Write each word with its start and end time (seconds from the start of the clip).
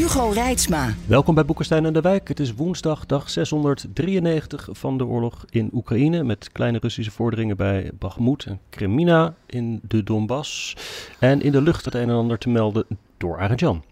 Hugo 0.00 0.28
Reitsma. 0.28 0.94
Welkom 1.06 1.34
bij 1.34 1.44
Boekenstein 1.44 1.86
en 1.86 1.92
de 1.92 2.00
Wijk. 2.00 2.28
Het 2.28 2.40
is 2.40 2.54
woensdag, 2.54 3.06
dag 3.06 3.30
693 3.30 4.68
van 4.72 4.98
de 4.98 5.04
oorlog 5.04 5.44
in 5.50 5.70
Oekraïne. 5.72 6.24
Met 6.24 6.52
kleine 6.52 6.78
Russische 6.78 7.10
vorderingen 7.10 7.56
bij 7.56 7.90
Bakhmut 7.98 8.44
en 8.44 8.60
Kremina 8.70 9.34
in 9.46 9.80
de 9.82 10.02
Donbass. 10.02 10.76
En 11.18 11.42
in 11.42 11.52
de 11.52 11.62
lucht 11.62 11.84
het 11.84 11.94
een 11.94 12.08
en 12.08 12.14
ander 12.14 12.38
te 12.38 12.48
melden 12.48 12.86
door 13.16 13.38
Arjan. 13.38 13.84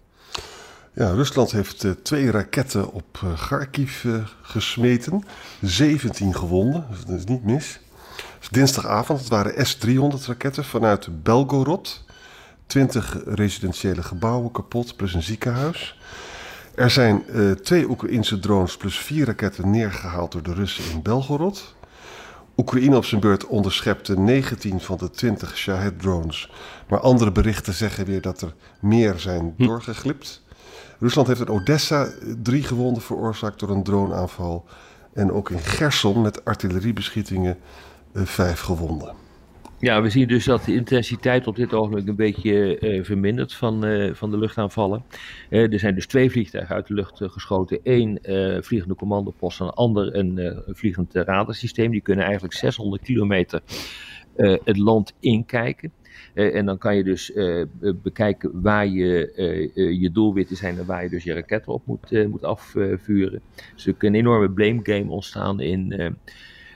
Ja, 0.94 1.10
Rusland 1.10 1.52
heeft 1.52 1.84
uh, 1.84 1.92
twee 2.02 2.30
raketten 2.30 2.92
op 2.92 3.20
uh, 3.24 3.46
Kharkiv 3.46 4.04
uh, 4.04 4.26
gesmeten. 4.42 5.24
17 5.62 6.34
gewonden, 6.34 6.86
dus 6.90 7.04
dat 7.04 7.18
is 7.18 7.24
niet 7.24 7.45
mis. 7.45 7.80
Dus 8.38 8.48
dinsdagavond, 8.48 9.20
het 9.20 9.28
waren 9.28 9.66
S-300 9.66 10.26
raketten 10.26 10.64
vanuit 10.64 11.22
Belgorod. 11.22 12.06
20 12.68 13.16
residentiële 13.24 14.02
gebouwen 14.02 14.50
kapot, 14.50 14.96
plus 14.96 15.14
een 15.14 15.22
ziekenhuis. 15.22 15.98
Er 16.74 16.90
zijn 16.90 17.24
uh, 17.30 17.52
twee 17.52 17.88
Oekraïnse 17.88 18.38
drones 18.38 18.76
plus 18.76 18.98
vier 18.98 19.26
raketten 19.26 19.70
neergehaald 19.70 20.32
door 20.32 20.43
de 20.43 20.54
Russen 20.54 20.90
in 20.90 21.02
Belgorod. 21.02 21.74
Oekraïne 22.56 22.96
op 22.96 23.04
zijn 23.04 23.20
beurt 23.20 23.46
onderschepte 23.46 24.18
19 24.18 24.80
van 24.80 24.96
de 24.96 25.10
20 25.10 25.56
Shahed-drones. 25.56 26.51
Maar 26.88 27.01
andere 27.01 27.32
berichten 27.32 27.74
zeggen 27.74 28.04
weer 28.04 28.20
dat 28.20 28.40
er 28.40 28.54
meer 28.80 29.18
zijn 29.18 29.54
hm. 29.56 29.65
doorgeglipt. 29.65 30.43
Rusland 30.98 31.28
heeft 31.28 31.40
in 31.40 31.48
Odessa 31.48 32.09
drie 32.43 32.62
gewonden 32.62 33.02
veroorzaakt 33.02 33.60
door 33.60 33.71
een 33.71 33.82
droneaanval. 33.82 34.65
En 35.12 35.32
ook 35.32 35.50
in 35.50 35.59
Gerson 35.59 36.23
met 36.23 36.45
artilleriebeschietingen 36.45 37.59
uh, 38.12 38.23
vijf 38.26 38.60
gewonden. 38.60 39.27
Ja, 39.80 40.02
we 40.02 40.09
zien 40.09 40.29
dus 40.29 40.45
dat 40.45 40.65
de 40.65 40.74
intensiteit 40.74 41.46
op 41.46 41.57
dit 41.57 41.74
ogenblik 41.74 42.09
een 42.09 42.16
beetje 42.16 42.80
uh, 42.80 43.04
vermindert 43.04 43.54
van, 43.54 43.84
uh, 43.87 44.15
van 44.15 44.30
de 44.30 44.38
luchtaanvallen. 44.38 45.04
Uh, 45.51 45.73
er 45.73 45.79
zijn 45.79 45.95
dus 45.95 46.07
twee 46.07 46.30
vliegtuigen 46.30 46.74
uit 46.74 46.87
de 46.87 46.95
lucht 46.95 47.21
geschoten. 47.23 47.80
Eén 47.82 48.18
vliegende 48.62 48.95
commandopost 48.95 49.60
en 49.60 49.66
een 49.66 49.73
ander 49.73 50.15
een 50.16 50.62
vliegend 50.66 51.15
radarsysteem. 51.15 51.90
Die 51.90 52.01
kunnen 52.01 52.24
eigenlijk 52.24 52.54
600 52.54 53.02
kilometer 53.02 53.62
het 54.65 54.76
land 54.76 55.15
inkijken. 55.21 55.93
en 56.34 56.66
dan 56.66 56.79
kan 56.79 56.96
je 56.96 57.04
dus 57.04 57.32
bekijken 58.02 58.60
waar 58.62 58.87
je, 58.87 59.32
je 60.01 60.10
doelwitten 60.12 60.56
zijn 60.56 60.79
en 60.79 60.87
waar 60.87 61.02
je 61.02 61.09
dus 61.09 61.24
je 61.24 61.32
raketten 61.32 61.73
op 61.73 61.87
moet, 61.87 62.29
moet 62.29 62.45
afvuren. 62.45 63.40
Dus 63.74 63.87
er 63.87 63.95
kan 63.95 64.09
een 64.09 64.15
enorme 64.15 64.50
blame 64.50 64.81
game 64.82 65.10
ontstaan 65.10 65.60
in 65.60 66.16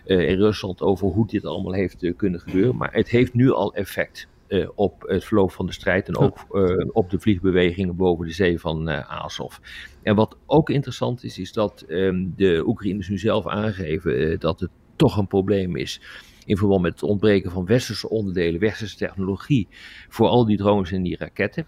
in 0.05 0.39
Rusland 0.39 0.81
over 0.81 1.06
hoe 1.06 1.27
dit 1.27 1.45
allemaal 1.45 1.72
heeft 1.72 2.03
uh, 2.03 2.17
kunnen 2.17 2.41
gebeuren. 2.41 2.77
Maar 2.77 2.92
het 2.92 3.08
heeft 3.08 3.34
nu 3.34 3.53
al 3.53 3.75
effect 3.75 4.28
uh, 4.48 4.69
op 4.75 5.03
het 5.06 5.25
verloop 5.25 5.53
van 5.53 5.67
de 5.67 5.72
strijd 5.72 6.08
en 6.08 6.17
ook 6.17 6.47
op 6.92 7.11
de 7.11 7.20
vliegbewegingen 7.20 7.97
boven 7.97 8.27
de 8.27 8.33
zee 8.33 8.61
van 8.61 8.91
Azov. 8.91 9.56
En 10.03 10.14
wat 10.14 10.36
ook 10.47 10.70
interessant 10.70 11.25
is, 11.25 11.39
is 11.39 11.53
dat 11.53 11.84
um, 11.89 12.33
de 12.36 12.62
Oekraïners 12.67 13.08
nu 13.08 13.19
zelf 13.19 13.47
aangeven 13.47 14.41
dat 14.41 14.61
het 14.61 14.70
toch 14.97 15.17
een 15.17 15.27
probleem 15.27 15.77
is 15.77 16.01
in 16.46 16.57
verband 16.57 16.83
met 16.83 16.92
het 16.92 17.02
ontbreken 17.02 17.51
van 17.51 17.67
westerse 17.67 18.08
onderdelen, 18.08 18.61
westerse 18.61 18.96
technologie 18.96 19.69
voor 20.08 20.29
al 20.29 20.46
die 20.46 20.57
drones 20.57 20.92
en 20.92 21.02
die 21.02 21.17
raketten. 21.17 21.67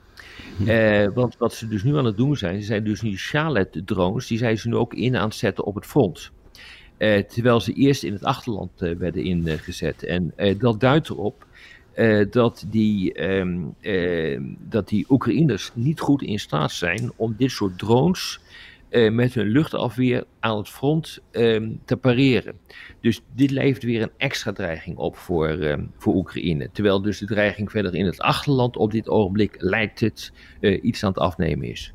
Eh, 0.66 1.08
want 1.14 1.36
wat 1.36 1.54
ze 1.54 1.68
dus 1.68 1.82
nu 1.82 1.96
aan 1.96 2.04
het 2.04 2.16
doen 2.16 2.36
zijn, 2.36 2.60
ze 2.60 2.66
zijn 2.66 2.84
dus 2.84 3.00
die 3.00 3.18
Shalet 3.18 3.82
drones, 3.84 4.26
die 4.26 4.38
zijn 4.38 4.58
ze 4.58 4.68
nu 4.68 4.76
ook 4.76 4.94
in 4.94 5.16
aan 5.16 5.28
het 5.28 5.34
zetten 5.34 5.64
op 5.64 5.74
het 5.74 5.86
front. 5.86 6.32
Uh, 6.98 7.18
terwijl 7.18 7.60
ze 7.60 7.72
eerst 7.72 8.02
in 8.02 8.12
het 8.12 8.24
achterland 8.24 8.82
uh, 8.82 8.96
werden 8.96 9.24
ingezet. 9.24 10.04
En 10.04 10.32
uh, 10.36 10.58
dat 10.58 10.80
duidt 10.80 11.08
erop 11.08 11.46
dat, 12.30 12.64
die, 12.68 13.22
um, 13.22 13.74
dat 14.58 14.88
die 14.88 15.06
Oekraïners 15.08 15.70
niet 15.74 16.00
goed 16.00 16.22
in 16.22 16.38
staat 16.38 16.72
zijn 16.72 17.12
om 17.16 17.34
dit 17.38 17.50
soort 17.50 17.78
drones 17.78 18.40
met 19.10 19.34
hun 19.34 19.46
luchtafweer 19.46 20.24
aan 20.40 20.56
het 20.56 20.68
front 20.68 21.18
um, 21.32 21.80
te 21.84 21.96
pareren. 21.96 22.54
Dus 23.00 23.20
dit 23.34 23.50
levert 23.50 23.82
weer 23.82 24.02
een 24.02 24.10
extra 24.16 24.52
dreiging 24.52 24.96
op 24.96 25.16
voor, 25.16 25.48
um, 25.48 25.90
voor 25.96 26.14
Oekraïne. 26.14 26.68
Terwijl 26.72 27.02
dus 27.02 27.18
de 27.18 27.26
dreiging 27.26 27.70
verder 27.70 27.94
in 27.94 28.06
het 28.06 28.20
achterland 28.20 28.76
op 28.76 28.90
dit 28.90 29.08
ogenblik 29.08 29.56
lijkt 29.58 30.00
het 30.00 30.32
iets 30.60 31.04
aan 31.04 31.10
het 31.10 31.18
afnemen 31.18 31.68
is. 31.68 31.92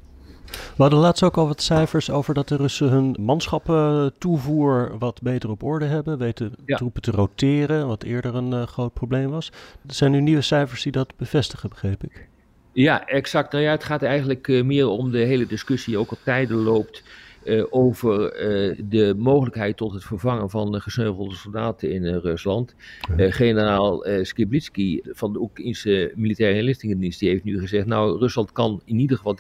We 0.52 0.82
hadden 0.86 1.00
laatst 1.00 1.24
ook 1.24 1.38
al 1.38 1.48
wat 1.48 1.62
cijfers 1.62 2.10
over 2.10 2.34
dat 2.34 2.48
de 2.48 2.56
Russen 2.56 2.90
hun 2.90 3.16
manschappen 3.20 4.14
toevoer 4.18 4.98
wat 5.00 5.22
beter 5.22 5.50
op 5.50 5.64
orde 5.64 5.86
hebben. 5.86 6.18
Weten 6.18 6.54
ja. 6.66 6.78
troepen 6.78 7.02
te 7.02 7.12
roteren, 7.12 7.88
wat 7.88 8.04
eerder 8.04 8.36
een 8.36 8.52
uh, 8.52 8.64
groot 8.64 8.94
probleem 8.94 9.30
was. 9.30 9.52
Er 9.88 9.94
zijn 9.94 10.12
nu 10.12 10.22
nieuwe 10.22 10.42
cijfers 10.42 10.84
die 10.84 10.92
dat 10.92 11.14
bevestigen, 11.18 11.70
begreep 11.70 12.04
ik. 12.04 12.28
Ja, 12.72 13.06
exact. 13.06 13.52
Nou 13.52 13.64
ja, 13.64 13.72
het 13.72 13.84
gaat 13.84 14.04
eigenlijk 14.04 14.48
uh, 14.48 14.64
meer 14.64 14.88
om 14.88 15.12
de 15.12 15.18
hele 15.18 15.46
discussie, 15.46 15.94
die 15.94 16.02
ook 16.02 16.10
al 16.10 16.18
tijden 16.24 16.58
loopt. 16.58 17.04
Uh, 17.44 17.64
over 17.70 18.42
uh, 18.42 18.80
de 18.90 19.14
mogelijkheid 19.18 19.78
tot 19.78 19.94
het 19.94 20.04
vervangen 20.04 20.50
van 20.50 20.72
de 20.72 20.80
gesneuvelde 20.80 21.36
soldaten 21.36 21.92
in 21.92 22.04
uh, 22.04 22.16
Rusland. 22.16 22.76
generaal 23.18 24.06
Skiblitsky 24.22 25.02
van 25.04 25.34
de 25.34 25.40
Oekraïnse 25.40 26.12
Militaire 26.16 26.58
Inlichtingendienst 26.58 27.20
die 27.20 27.30
heeft 27.30 27.44
nu 27.44 27.60
gezegd: 27.60 27.86
Nou, 27.86 28.20
Rusland 28.20 28.52
kan 28.52 28.82
in 28.86 29.00
ieder 29.00 29.18
geval 29.18 29.38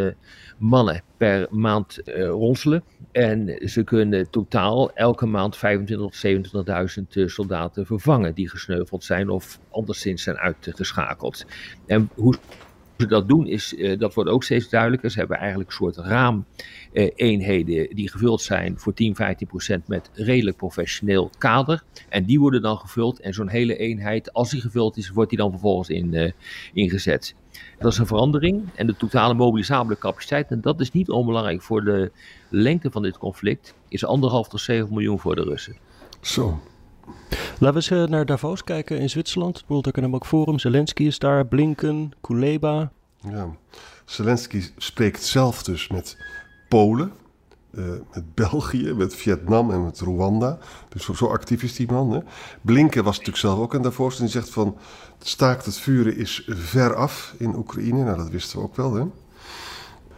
30.000 0.00 0.14
mannen 0.58 1.02
per 1.16 1.46
maand 1.50 2.00
ronselen. 2.14 2.84
En 3.12 3.58
ze 3.68 3.84
kunnen 3.84 4.30
totaal 4.30 4.92
elke 4.92 5.26
maand 5.26 5.56
25.000 5.56 5.84
tot 5.86 6.24
27.000 6.26 7.24
soldaten 7.24 7.86
vervangen 7.86 8.34
die 8.34 8.48
gesneuveld 8.48 9.04
zijn 9.04 9.28
of 9.28 9.58
anderszins 9.70 10.22
zijn 10.22 10.36
uitgeschakeld. 10.36 11.46
En 11.86 12.10
hoe 12.14 12.34
ze 13.02 13.06
dat 13.06 13.28
doen, 13.28 13.46
is, 13.46 13.72
uh, 13.72 13.98
dat 13.98 14.14
wordt 14.14 14.30
ook 14.30 14.44
steeds 14.44 14.68
duidelijker. 14.68 15.10
Ze 15.10 15.18
hebben 15.18 15.36
eigenlijk 15.36 15.70
een 15.70 15.76
soort 15.76 15.96
raam 15.96 16.46
uh, 16.92 17.10
eenheden 17.14 17.96
die 17.96 18.10
gevuld 18.10 18.42
zijn 18.42 18.78
voor 18.78 18.94
10, 18.94 19.14
15 19.14 19.46
procent 19.46 19.88
met 19.88 20.10
redelijk 20.12 20.56
professioneel 20.56 21.30
kader. 21.38 21.82
En 22.08 22.24
die 22.24 22.40
worden 22.40 22.62
dan 22.62 22.78
gevuld 22.78 23.20
en 23.20 23.34
zo'n 23.34 23.48
hele 23.48 23.76
eenheid, 23.76 24.32
als 24.32 24.50
die 24.50 24.60
gevuld 24.60 24.96
is, 24.96 25.10
wordt 25.10 25.30
die 25.30 25.38
dan 25.38 25.50
vervolgens 25.50 25.88
in, 25.88 26.12
uh, 26.12 26.30
ingezet. 26.72 27.34
Dat 27.78 27.92
is 27.92 27.98
een 27.98 28.06
verandering 28.06 28.62
en 28.74 28.86
de 28.86 28.96
totale 28.96 29.34
mobilisabele 29.34 29.98
capaciteit, 29.98 30.50
en 30.50 30.60
dat 30.60 30.80
is 30.80 30.90
niet 30.90 31.10
onbelangrijk 31.10 31.62
voor 31.62 31.84
de 31.84 32.10
lengte 32.48 32.90
van 32.90 33.02
dit 33.02 33.18
conflict, 33.18 33.74
is 33.88 34.04
anderhalf 34.04 34.48
tot 34.48 34.60
7 34.60 34.88
miljoen 34.90 35.18
voor 35.18 35.34
de 35.34 35.42
Russen. 35.42 35.76
Zo, 36.20 36.60
Laten 37.58 37.90
we 37.90 37.96
eens 37.96 38.10
naar 38.10 38.26
Davos 38.26 38.64
kijken 38.64 38.98
in 38.98 39.10
Zwitserland. 39.10 39.56
Het 39.56 39.66
World 39.66 39.86
Economic 39.86 40.24
Forum. 40.24 40.58
Zelensky 40.58 41.02
is 41.02 41.18
daar, 41.18 41.46
Blinken, 41.46 42.10
Kuleba. 42.20 42.92
Ja, 43.20 43.56
Zelensky 44.04 44.62
spreekt 44.76 45.22
zelf 45.22 45.62
dus 45.62 45.88
met 45.88 46.16
Polen, 46.72 47.12
uh, 47.70 47.84
met 48.14 48.34
België, 48.34 48.92
met 48.92 49.14
Vietnam 49.14 49.70
en 49.70 49.84
met 49.84 50.00
Rwanda. 50.00 50.58
Dus 50.88 51.04
zo, 51.04 51.26
actief 51.26 51.62
is 51.62 51.76
die 51.76 51.92
man. 51.92 52.12
Hè? 52.12 52.18
Blinken 52.62 53.04
was 53.04 53.16
natuurlijk 53.16 53.44
zelf 53.44 53.58
ook 53.58 53.82
Davos 53.82 54.14
en 54.14 54.22
die 54.22 54.32
zegt 54.32 54.50
van... 54.50 54.76
staakt 55.18 55.64
het 55.64 55.78
vuren 55.78 56.16
is 56.16 56.48
ver 56.48 56.94
af 56.94 57.34
in 57.38 57.56
Oekraïne. 57.56 58.04
Nou, 58.04 58.16
dat 58.16 58.28
wisten 58.28 58.58
we 58.58 58.64
ook 58.64 58.76
wel, 58.76 58.94
hè? 58.94 59.04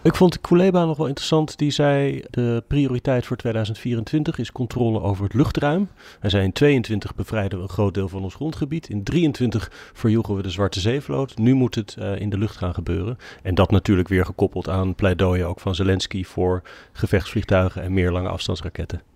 Ik 0.04 0.14
vond 0.14 0.40
Kuleba 0.40 0.84
nog 0.84 0.96
wel 0.96 1.06
interessant. 1.06 1.58
Die 1.58 1.70
zei 1.70 2.24
de 2.30 2.62
prioriteit 2.66 3.26
voor 3.26 3.36
2024 3.36 4.38
is 4.38 4.52
controle 4.52 5.00
over 5.00 5.24
het 5.24 5.34
luchtruim. 5.34 5.88
Hij 6.20 6.30
zei 6.30 6.44
in 6.44 6.52
22 6.52 7.14
bevrijden 7.14 7.58
we 7.58 7.64
een 7.64 7.70
groot 7.70 7.94
deel 7.94 8.08
van 8.08 8.22
ons 8.22 8.34
grondgebied. 8.34 8.88
In 8.88 9.02
23 9.02 9.70
verjoegen 9.92 10.36
we 10.36 10.42
de 10.42 10.50
Zwarte 10.50 10.80
Zeevloot. 10.80 11.38
Nu 11.38 11.54
moet 11.54 11.74
het 11.74 11.96
uh, 11.98 12.20
in 12.20 12.30
de 12.30 12.38
lucht 12.38 12.56
gaan 12.56 12.74
gebeuren. 12.74 13.18
En 13.42 13.54
dat 13.54 13.70
natuurlijk 13.70 14.08
weer 14.08 14.24
gekoppeld 14.24 14.68
aan 14.68 14.94
pleidooien 14.94 15.48
ook 15.48 15.60
van 15.60 15.74
Zelensky 15.74 16.24
voor 16.24 16.62
gevechtsvliegtuigen 16.92 17.82
en 17.82 17.92
meer 17.92 18.10
lange 18.10 18.28
afstandsraketten. 18.28 19.13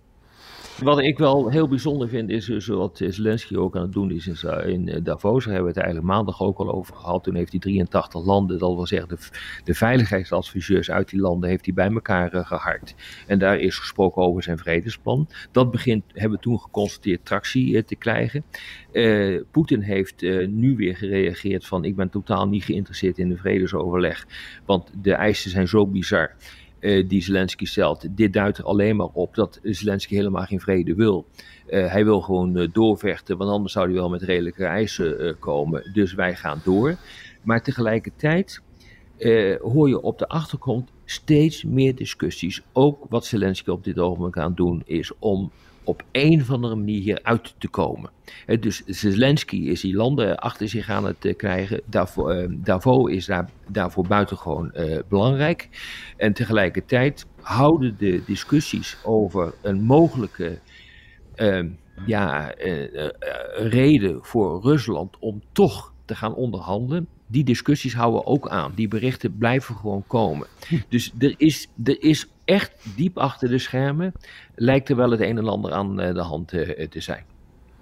Wat 0.82 0.98
ik 0.98 1.18
wel 1.18 1.50
heel 1.50 1.68
bijzonder 1.68 2.08
vind, 2.08 2.30
is 2.30 2.46
dus 2.46 2.66
wat 2.66 3.00
Zelensky 3.08 3.56
ook 3.56 3.76
aan 3.76 3.82
het 3.82 3.92
doen 3.92 4.10
is 4.10 4.26
in, 4.26 4.88
in 4.88 5.02
Davos. 5.02 5.44
Daar 5.44 5.54
hebben 5.54 5.72
we 5.72 5.78
het 5.78 5.84
eigenlijk 5.84 6.06
maandag 6.06 6.42
ook 6.42 6.58
al 6.58 6.72
over 6.72 6.94
gehad. 6.94 7.24
Toen 7.24 7.34
heeft 7.34 7.50
hij 7.50 7.60
83 7.60 8.24
landen, 8.24 8.58
dat 8.58 8.74
wil 8.74 8.86
zeggen 8.86 9.08
de, 9.08 9.18
de 9.64 9.74
veiligheidsadviseurs 9.74 10.90
uit 10.90 11.08
die 11.08 11.20
landen, 11.20 11.48
heeft 11.48 11.64
hij 11.64 11.74
bij 11.74 11.90
elkaar 11.90 12.34
uh, 12.34 12.46
geharkt. 12.46 12.94
En 13.26 13.38
daar 13.38 13.58
is 13.58 13.78
gesproken 13.78 14.22
over 14.22 14.42
zijn 14.42 14.58
vredesplan. 14.58 15.28
Dat 15.52 15.70
begint, 15.70 16.04
hebben 16.12 16.38
we 16.38 16.44
toen 16.44 16.60
geconstateerd, 16.60 17.24
tractie 17.24 17.84
te 17.84 17.96
krijgen. 17.96 18.44
Poetin 19.50 19.80
heeft 19.80 20.22
nu 20.48 20.76
weer 20.76 20.96
gereageerd 20.96 21.66
van 21.66 21.84
ik 21.84 21.96
ben 21.96 22.10
totaal 22.10 22.48
niet 22.48 22.64
geïnteresseerd 22.64 23.18
in 23.18 23.28
de 23.28 23.36
vredesoverleg, 23.36 24.26
want 24.66 24.90
de 25.02 25.12
eisen 25.12 25.50
zijn 25.50 25.68
zo 25.68 25.86
bizar. 25.86 26.34
Uh, 26.80 27.08
die 27.08 27.22
Zelensky 27.22 27.64
stelt. 27.64 28.06
Dit 28.16 28.32
duidt 28.32 28.58
er 28.58 28.64
alleen 28.64 28.96
maar 28.96 29.08
op 29.12 29.34
dat 29.34 29.60
Zelensky 29.62 30.14
helemaal 30.14 30.44
geen 30.44 30.60
vrede 30.60 30.94
wil. 30.94 31.26
Uh, 31.70 31.90
hij 31.90 32.04
wil 32.04 32.20
gewoon 32.20 32.56
uh, 32.56 32.68
doorvechten, 32.72 33.36
want 33.36 33.50
anders 33.50 33.72
zou 33.72 33.86
hij 33.86 33.94
wel 33.94 34.08
met 34.08 34.22
redelijke 34.22 34.64
eisen 34.64 35.36
komen. 35.38 35.92
Dus 35.92 36.14
wij 36.14 36.34
gaan 36.34 36.60
door. 36.64 36.96
Maar 37.42 37.62
tegelijkertijd 37.62 38.62
hoor 39.60 39.88
je 39.88 40.00
op 40.00 40.18
de 40.18 40.28
achtergrond 40.28 40.90
steeds 41.04 41.64
meer 41.64 41.94
discussies. 41.94 42.62
Ook 42.72 43.06
wat 43.08 43.26
Zelensky 43.26 43.70
op 43.70 43.84
dit 43.84 43.98
ogenblik 43.98 44.38
aan 44.38 44.48
het 44.48 44.56
doen 44.56 44.82
is 44.84 45.12
om 45.18 45.50
op 45.88 46.02
een 46.12 46.40
of 46.40 46.50
andere 46.50 46.74
manier 46.74 47.00
hieruit 47.00 47.54
te 47.58 47.68
komen. 47.68 48.10
dus 48.60 48.82
Zelensky 48.86 49.56
is 49.56 49.80
die 49.80 49.94
landen 49.94 50.36
achter 50.36 50.68
zich 50.68 50.88
aan 50.88 51.04
het 51.04 51.34
krijgen. 51.36 51.80
Davos 52.62 53.10
is 53.10 53.26
daar, 53.26 53.50
daarvoor 53.68 54.06
buitengewoon 54.06 54.74
belangrijk. 55.08 55.68
En 56.16 56.32
tegelijkertijd 56.32 57.26
houden 57.40 57.96
de 57.98 58.22
discussies 58.26 58.96
over 59.04 59.54
een 59.62 59.82
mogelijke 59.82 60.58
uh, 61.36 61.64
ja, 62.06 62.54
reden 63.54 64.18
voor 64.24 64.62
Rusland 64.62 65.16
om 65.18 65.42
toch 65.52 65.92
te 66.04 66.14
gaan 66.14 66.34
onderhandelen 66.34 67.08
die 67.26 67.44
discussies 67.44 67.94
houden 67.94 68.26
ook 68.26 68.48
aan. 68.48 68.72
Die 68.74 68.88
berichten 68.88 69.36
blijven 69.38 69.74
gewoon 69.74 70.04
komen. 70.06 70.46
Dus 70.88 71.12
er 71.18 71.34
is, 71.36 71.68
er 71.84 72.02
is 72.02 72.28
echt 72.48 72.72
diep 72.96 73.18
achter 73.18 73.48
de 73.48 73.58
schermen, 73.58 74.12
lijkt 74.54 74.88
er 74.88 74.96
wel 74.96 75.10
het 75.10 75.20
een 75.20 75.38
en 75.38 75.48
ander 75.48 75.72
aan 75.72 76.00
eh, 76.00 76.14
de 76.14 76.22
hand 76.22 76.52
eh, 76.52 76.88
te 76.88 77.00
zijn. 77.00 77.24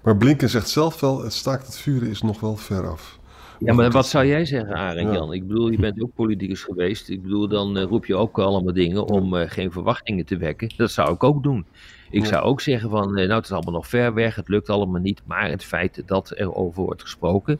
Maar 0.03 0.17
Blinken 0.17 0.49
zegt 0.49 0.69
zelf 0.69 0.99
wel, 0.99 1.23
het 1.23 1.33
staakt 1.33 1.65
het 1.65 1.77
vuren 1.77 2.09
is 2.09 2.21
nog 2.21 2.39
wel 2.39 2.55
ver 2.55 2.89
af. 2.89 3.19
Ja, 3.59 3.73
maar 3.73 3.91
wat 3.91 4.07
zou 4.07 4.25
jij 4.25 4.45
zeggen, 4.45 4.75
Arend 4.75 5.13
Jan? 5.13 5.33
Ik 5.33 5.47
bedoel, 5.47 5.69
je 5.69 5.79
bent 5.79 6.01
ook 6.01 6.13
politicus 6.15 6.63
geweest. 6.63 7.09
Ik 7.09 7.21
bedoel, 7.21 7.47
dan 7.47 7.77
uh, 7.77 7.83
roep 7.83 8.05
je 8.05 8.15
ook 8.15 8.39
allemaal 8.39 8.73
dingen 8.73 9.05
om 9.05 9.33
uh, 9.33 9.49
geen 9.49 9.71
verwachtingen 9.71 10.25
te 10.25 10.37
wekken. 10.37 10.71
Dat 10.77 10.91
zou 10.91 11.13
ik 11.13 11.23
ook 11.23 11.43
doen. 11.43 11.65
Ik 12.09 12.25
zou 12.25 12.43
ook 12.43 12.61
zeggen 12.61 12.89
van, 12.89 13.09
uh, 13.09 13.25
nou, 13.25 13.33
het 13.33 13.43
is 13.43 13.51
allemaal 13.51 13.73
nog 13.73 13.87
ver 13.87 14.13
weg, 14.13 14.35
het 14.35 14.47
lukt 14.47 14.69
allemaal 14.69 15.01
niet. 15.01 15.21
Maar 15.25 15.49
het 15.49 15.63
feit 15.63 16.03
dat 16.05 16.33
er 16.35 16.55
over 16.55 16.83
wordt 16.83 17.01
gesproken, 17.01 17.59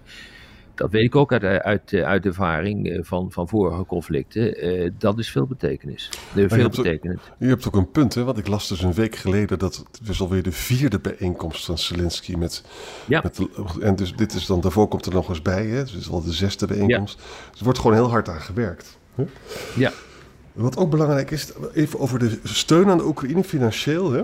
dat 0.77 0.91
weet 0.91 1.03
ik 1.03 1.15
ook 1.15 1.31
uit, 1.31 1.43
uit, 1.43 1.93
uit 1.93 2.25
ervaring 2.25 2.89
eh, 2.89 2.99
van, 3.01 3.31
van 3.31 3.47
vorige 3.47 3.85
conflicten. 3.85 4.65
Uh, 4.65 4.91
dat 4.97 5.19
is 5.19 5.31
veel 5.31 5.45
betekenis. 5.45 6.09
Veel 6.33 6.69
betekenend. 6.69 7.19
Ook, 7.19 7.35
je 7.39 7.47
hebt 7.47 7.67
ook 7.67 7.75
een 7.75 7.91
punt, 7.91 8.13
hè? 8.13 8.23
Want 8.23 8.37
ik 8.37 8.47
las 8.47 8.67
dus 8.67 8.81
een 8.81 8.93
week 8.93 9.15
geleden 9.15 9.59
dat 9.59 9.75
het 9.75 10.09
is 10.09 10.21
alweer 10.21 10.43
de 10.43 10.51
vierde 10.51 10.99
bijeenkomst 10.99 11.65
van 11.65 11.77
Zelensky 11.77 12.35
met. 12.35 12.63
Ja. 13.05 13.21
met 13.23 13.39
en 13.81 13.95
dus 13.95 14.15
dit 14.15 14.33
is 14.33 14.45
dan, 14.45 14.61
daarvoor 14.61 14.87
komt 14.87 15.05
er 15.05 15.13
nog 15.13 15.29
eens 15.29 15.41
bij, 15.41 15.65
hè? 15.65 15.81
Dus 15.81 15.91
het 15.91 16.01
is 16.01 16.09
al 16.09 16.21
de 16.21 16.33
zesde 16.33 16.67
bijeenkomst. 16.67 17.19
Ja. 17.19 17.49
Dus 17.49 17.59
er 17.59 17.63
wordt 17.63 17.79
gewoon 17.79 17.95
heel 17.95 18.09
hard 18.09 18.29
aan 18.29 18.41
gewerkt. 18.41 18.97
Hè? 19.15 19.23
Ja. 19.75 19.91
Wat 20.53 20.77
ook 20.77 20.89
belangrijk 20.89 21.31
is, 21.31 21.51
even 21.73 21.99
over 21.99 22.19
de 22.19 22.39
steun 22.43 22.89
aan 22.89 22.97
de 22.97 23.05
Oekraïne 23.05 23.43
financieel. 23.43 24.11
Hè? 24.11 24.21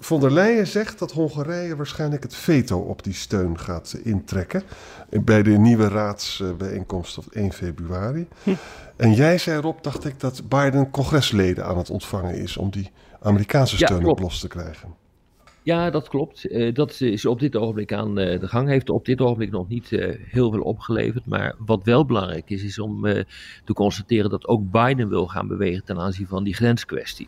Von 0.00 0.20
der 0.20 0.30
Leyen 0.30 0.66
zegt 0.66 0.98
dat 0.98 1.12
Hongarije 1.12 1.76
waarschijnlijk 1.76 2.22
het 2.22 2.34
veto 2.34 2.78
op 2.78 3.02
die 3.02 3.12
steun 3.12 3.58
gaat 3.58 3.96
intrekken. 4.02 4.62
Bij 5.10 5.42
de 5.42 5.50
nieuwe 5.50 5.88
raadsbijeenkomst 5.88 7.18
op 7.18 7.24
1 7.32 7.52
februari. 7.52 8.28
Hm. 8.42 8.54
En 8.96 9.14
jij 9.14 9.38
zei 9.38 9.60
Rob, 9.60 9.82
dacht 9.82 10.04
ik, 10.04 10.20
dat 10.20 10.48
Biden 10.48 10.90
congresleden 10.90 11.66
aan 11.66 11.78
het 11.78 11.90
ontvangen 11.90 12.34
is 12.34 12.56
om 12.56 12.70
die 12.70 12.90
Amerikaanse 13.20 13.76
steun 13.76 14.00
ja, 14.00 14.06
op 14.06 14.18
los 14.18 14.40
te 14.40 14.48
krijgen. 14.48 14.99
Ja, 15.70 15.90
dat 15.90 16.08
klopt. 16.08 16.50
Uh, 16.50 16.74
dat 16.74 17.00
is 17.00 17.26
op 17.26 17.40
dit 17.40 17.56
ogenblik 17.56 17.92
aan 17.92 18.18
uh, 18.18 18.40
de 18.40 18.48
gang. 18.48 18.68
Heeft 18.68 18.90
op 18.90 19.04
dit 19.04 19.20
ogenblik 19.20 19.50
nog 19.50 19.68
niet 19.68 19.90
uh, 19.90 20.14
heel 20.18 20.50
veel 20.50 20.60
opgeleverd. 20.60 21.26
Maar 21.26 21.54
wat 21.58 21.84
wel 21.84 22.04
belangrijk 22.04 22.50
is, 22.50 22.62
is 22.62 22.78
om 22.78 23.02
te 23.64 23.72
constateren 23.72 24.30
dat 24.30 24.46
ook 24.46 24.70
Biden 24.70 25.08
wil 25.08 25.26
gaan 25.26 25.48
bewegen 25.48 25.84
ten 25.84 25.98
aanzien 25.98 26.26
van 26.26 26.44
die 26.44 26.54
grenskwestie. 26.54 27.26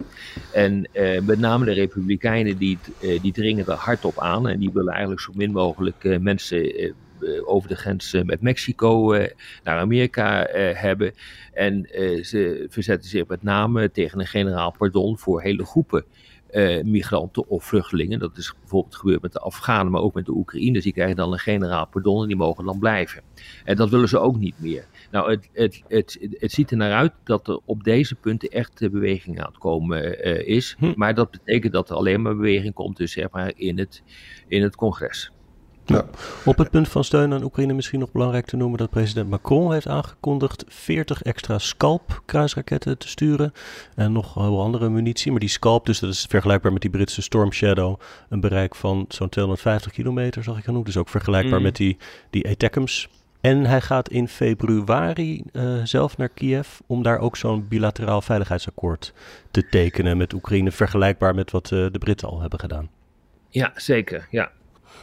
En 0.53 0.89
met 1.23 1.39
name 1.39 1.65
de 1.65 1.73
Republikeinen 1.73 2.57
die, 2.59 2.79
die 3.23 3.33
dringen 3.33 3.67
er 3.67 3.73
hard 3.73 4.05
op 4.05 4.19
aan. 4.19 4.49
En 4.49 4.59
die 4.59 4.71
willen 4.73 4.93
eigenlijk 4.93 5.21
zo 5.21 5.33
min 5.35 5.53
mogelijk 5.53 6.19
mensen 6.21 6.95
over 7.45 7.69
de 7.69 7.77
grens 7.77 8.17
met 8.25 8.41
Mexico 8.41 9.17
naar 9.65 9.79
Amerika 9.79 10.47
hebben. 10.75 11.13
En 11.53 11.89
ze 12.23 12.67
verzetten 12.69 13.11
zich 13.11 13.27
met 13.27 13.43
name 13.43 13.91
tegen 13.91 14.21
een 14.21 14.27
generaal 14.27 14.75
pardon 14.79 15.19
voor 15.19 15.43
hele 15.43 15.65
groepen 15.65 16.05
uh, 16.53 16.83
migranten 16.83 17.49
of 17.49 17.65
vluchtelingen. 17.65 18.19
Dat 18.19 18.37
is 18.37 18.55
bijvoorbeeld 18.61 18.97
gebeurd 18.97 19.23
met 19.23 19.33
de 19.33 19.39
Afghanen, 19.39 19.93
maar 19.93 20.01
ook 20.01 20.15
met 20.15 20.27
de 20.27 20.33
Oekraïners. 20.33 20.85
Die 20.85 20.93
krijgen 20.93 21.17
dan 21.17 21.33
een 21.33 21.39
generaal 21.39 21.87
pardon 21.87 22.23
en 22.23 22.29
die 22.29 22.37
mogen 22.37 22.65
dan 22.65 22.79
blijven. 22.79 23.23
En 23.65 23.77
dat 23.77 23.91
willen 23.91 24.09
ze 24.09 24.19
ook 24.19 24.37
niet 24.37 24.61
meer. 24.61 24.87
Nou, 25.11 25.31
het, 25.31 25.49
het, 25.53 25.83
het, 25.89 26.29
het 26.39 26.53
ziet 26.53 26.71
er 26.71 26.77
naar 26.77 26.93
uit 26.93 27.13
dat 27.25 27.49
er 27.49 27.61
op 27.65 27.85
deze 27.85 28.15
punten 28.15 28.49
echt 28.49 28.91
beweging 28.91 29.41
aan 29.41 29.47
het 29.47 29.59
komen 29.59 30.29
uh, 30.29 30.47
is. 30.47 30.77
Hm. 30.79 30.93
Maar 30.97 31.15
dat 31.15 31.31
betekent 31.31 31.73
dat 31.73 31.91
er 31.91 31.97
alleen 31.97 32.23
maar 32.23 32.37
beweging 32.37 32.75
komt, 32.75 32.97
dus 32.97 33.13
zeg 33.13 33.31
maar 33.31 33.53
in 33.57 33.79
het, 33.79 34.03
in 34.49 34.63
het 34.63 34.77
congres. 34.77 35.33
Ja. 35.85 36.05
Op 36.45 36.59
het 36.59 36.71
punt 36.71 36.89
van 36.89 37.05
steun 37.05 37.33
aan 37.33 37.43
Oekraïne 37.43 37.73
misschien 37.73 37.99
nog 37.99 38.13
belangrijk 38.13 38.47
te 38.47 38.57
noemen 38.57 38.79
dat 38.79 38.91
president 38.91 39.31
Macron 39.31 39.73
heeft 39.73 39.89
aangekondigd 39.89 40.65
40 40.69 41.23
extra 41.23 41.59
Scalp 41.59 42.23
kruisraketten 42.27 42.99
te 42.99 43.09
sturen 43.09 43.53
en 43.95 44.13
nog 44.13 44.35
heel 44.35 44.61
andere 44.61 44.89
munitie. 44.89 45.31
Maar 45.31 45.41
die 45.41 45.49
Scalp, 45.49 45.87
dus 45.87 45.99
dat 45.99 46.11
is 46.11 46.27
vergelijkbaar 46.29 46.73
met 46.73 46.83
die 46.83 46.91
Britse 46.91 47.23
Storm 47.23 47.53
Shadow, 47.53 48.01
een 48.29 48.41
bereik 48.41 48.75
van 48.75 49.05
zo'n 49.09 49.29
250 49.29 49.93
kilometer 49.93 50.43
zag 50.43 50.59
ik 50.59 50.65
genoemd. 50.65 50.87
Dus 50.87 50.97
ook 50.97 51.09
vergelijkbaar 51.09 51.59
mm. 51.59 51.65
met 51.65 51.77
die, 51.77 51.97
die 52.31 52.49
ATACMS. 52.49 53.09
En 53.41 53.65
hij 53.65 53.81
gaat 53.81 54.09
in 54.09 54.29
februari 54.29 55.43
uh, 55.53 55.81
zelf 55.85 56.17
naar 56.17 56.29
Kiev 56.29 56.79
om 56.87 57.03
daar 57.03 57.19
ook 57.19 57.37
zo'n 57.37 57.69
bilateraal 57.69 58.23
veiligheidsakkoord 58.23 59.13
te 59.51 59.69
tekenen 59.69 60.17
met 60.17 60.33
Oekraïne, 60.33 60.71
vergelijkbaar 60.71 61.35
met 61.35 61.51
wat 61.51 61.71
uh, 61.71 61.87
de 61.93 61.99
Britten 61.99 62.29
al 62.29 62.41
hebben 62.41 62.61
gedaan. 62.61 62.91
Ja, 63.49 63.73
zeker. 63.75 64.27
Ja, 64.31 64.51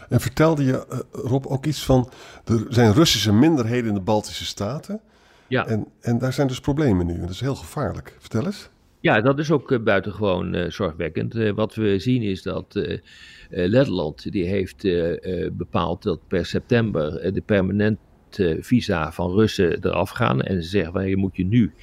en 0.10 0.20
vertelde 0.20 0.64
je, 0.64 0.86
uh, 0.92 1.00
Rob, 1.12 1.46
ook 1.48 1.66
iets 1.66 1.86
van... 1.86 2.10
er 2.46 2.66
zijn 2.70 2.94
Russische 2.94 3.34
minderheden 3.34 3.88
in 3.88 3.94
de 3.94 4.02
Baltische 4.02 4.46
Staten. 4.46 5.02
Ja. 5.48 5.68
En, 5.68 5.88
en 6.02 6.18
daar 6.18 6.34
zijn 6.34 6.48
dus 6.48 6.60
problemen 6.60 7.06
nu. 7.06 7.14
En 7.14 7.22
dat 7.22 7.30
is 7.30 7.40
heel 7.42 7.56
gevaarlijk. 7.56 8.16
Vertel 8.20 8.46
eens. 8.46 8.70
Ja, 9.00 9.22
dat 9.22 9.40
is 9.40 9.52
ook 9.52 9.72
uh, 9.72 9.80
buitengewoon 9.80 10.56
uh, 10.56 10.70
zorgwekkend. 10.70 11.36
Uh, 11.36 11.54
wat 11.54 11.76
we 11.76 12.00
zien 12.00 12.22
is 12.22 12.42
dat 12.42 12.80
Letland 13.50 14.32
die 14.32 14.46
heeft 14.46 14.82
bepaald 15.52 16.04
dat 16.04 16.20
per 16.28 16.46
september 16.46 17.34
de 17.34 17.42
permanente 17.42 18.58
visa 18.60 19.12
van 19.12 19.32
Russen 19.32 19.86
eraf 19.86 20.10
gaan. 20.10 20.42
En 20.42 20.64
ze 20.64 20.70
zeggen, 20.70 21.10
je 21.10 21.18
moet 21.18 21.36
je 21.36 21.46
nu 21.46 21.74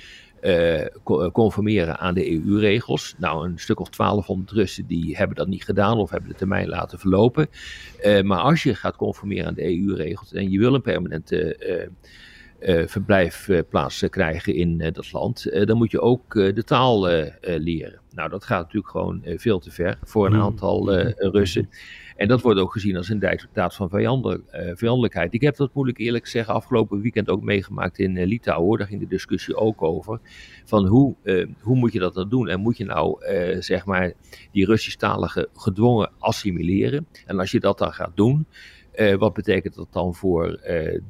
uh, 0.46 1.30
conformeren 1.32 1.98
aan 1.98 2.14
de 2.14 2.32
EU-regels. 2.32 3.14
Nou, 3.18 3.48
een 3.48 3.58
stuk 3.58 3.80
of 3.80 3.88
1200 3.88 4.50
Russen 4.50 4.86
die 4.86 5.16
hebben 5.16 5.36
dat 5.36 5.48
niet 5.48 5.64
gedaan 5.64 5.98
of 5.98 6.10
hebben 6.10 6.30
de 6.30 6.36
termijn 6.36 6.68
laten 6.68 6.98
verlopen. 6.98 7.48
Uh, 8.04 8.22
maar 8.22 8.38
als 8.38 8.62
je 8.62 8.74
gaat 8.74 8.96
conformeren 8.96 9.46
aan 9.46 9.54
de 9.54 9.78
EU-regels 9.78 10.32
en 10.32 10.50
je 10.50 10.58
wil 10.58 10.74
een 10.74 10.82
permanente 10.82 11.56
verblijfplaats 12.86 14.04
krijgen 14.10 14.54
in 14.54 14.78
dat 14.78 15.12
land, 15.12 15.50
dan 15.64 15.76
moet 15.76 15.90
je 15.90 16.00
ook 16.00 16.34
de 16.34 16.64
taal 16.64 17.06
leren. 17.40 18.00
Nou, 18.10 18.28
dat 18.28 18.44
gaat 18.44 18.62
natuurlijk 18.62 18.92
gewoon 18.92 19.22
veel 19.24 19.58
te 19.58 19.70
ver 19.70 19.98
voor 20.02 20.26
een 20.26 20.32
mm. 20.32 20.40
aantal 20.40 20.92
Russen. 21.16 21.68
En 22.16 22.28
dat 22.28 22.40
wordt 22.40 22.60
ook 22.60 22.72
gezien 22.72 22.96
als 22.96 23.08
een 23.08 23.38
daad 23.52 23.74
van 23.74 23.88
vijandelijk, 23.88 24.42
uh, 24.54 24.70
vijandelijkheid. 24.74 25.34
Ik 25.34 25.40
heb 25.40 25.56
dat 25.56 25.74
moeilijk 25.74 25.98
eerlijk 25.98 26.26
zeggen 26.26 26.54
afgelopen 26.54 27.00
weekend 27.00 27.28
ook 27.28 27.42
meegemaakt 27.42 27.98
in 27.98 28.16
uh, 28.16 28.26
Litouwen. 28.26 28.78
Daar 28.78 28.86
ging 28.86 29.00
de 29.00 29.06
discussie 29.06 29.56
ook 29.56 29.82
over. 29.82 30.20
Van 30.64 30.86
hoe, 30.86 31.14
uh, 31.22 31.46
hoe 31.60 31.76
moet 31.76 31.92
je 31.92 31.98
dat 31.98 32.14
dan 32.14 32.28
doen? 32.28 32.48
En 32.48 32.60
moet 32.60 32.76
je 32.76 32.84
nou 32.84 33.24
zeg 33.62 33.84
maar 33.84 34.12
die 34.52 34.66
Russisch-taligen 34.66 35.48
gedwongen 35.54 36.10
assimileren? 36.18 37.06
En 37.26 37.38
als 37.38 37.50
je 37.50 37.60
dat 37.60 37.78
dan 37.78 37.92
gaat 37.92 38.16
doen, 38.16 38.46
wat 39.18 39.34
betekent 39.34 39.74
dat 39.74 39.88
dan 39.90 40.14
voor 40.14 40.60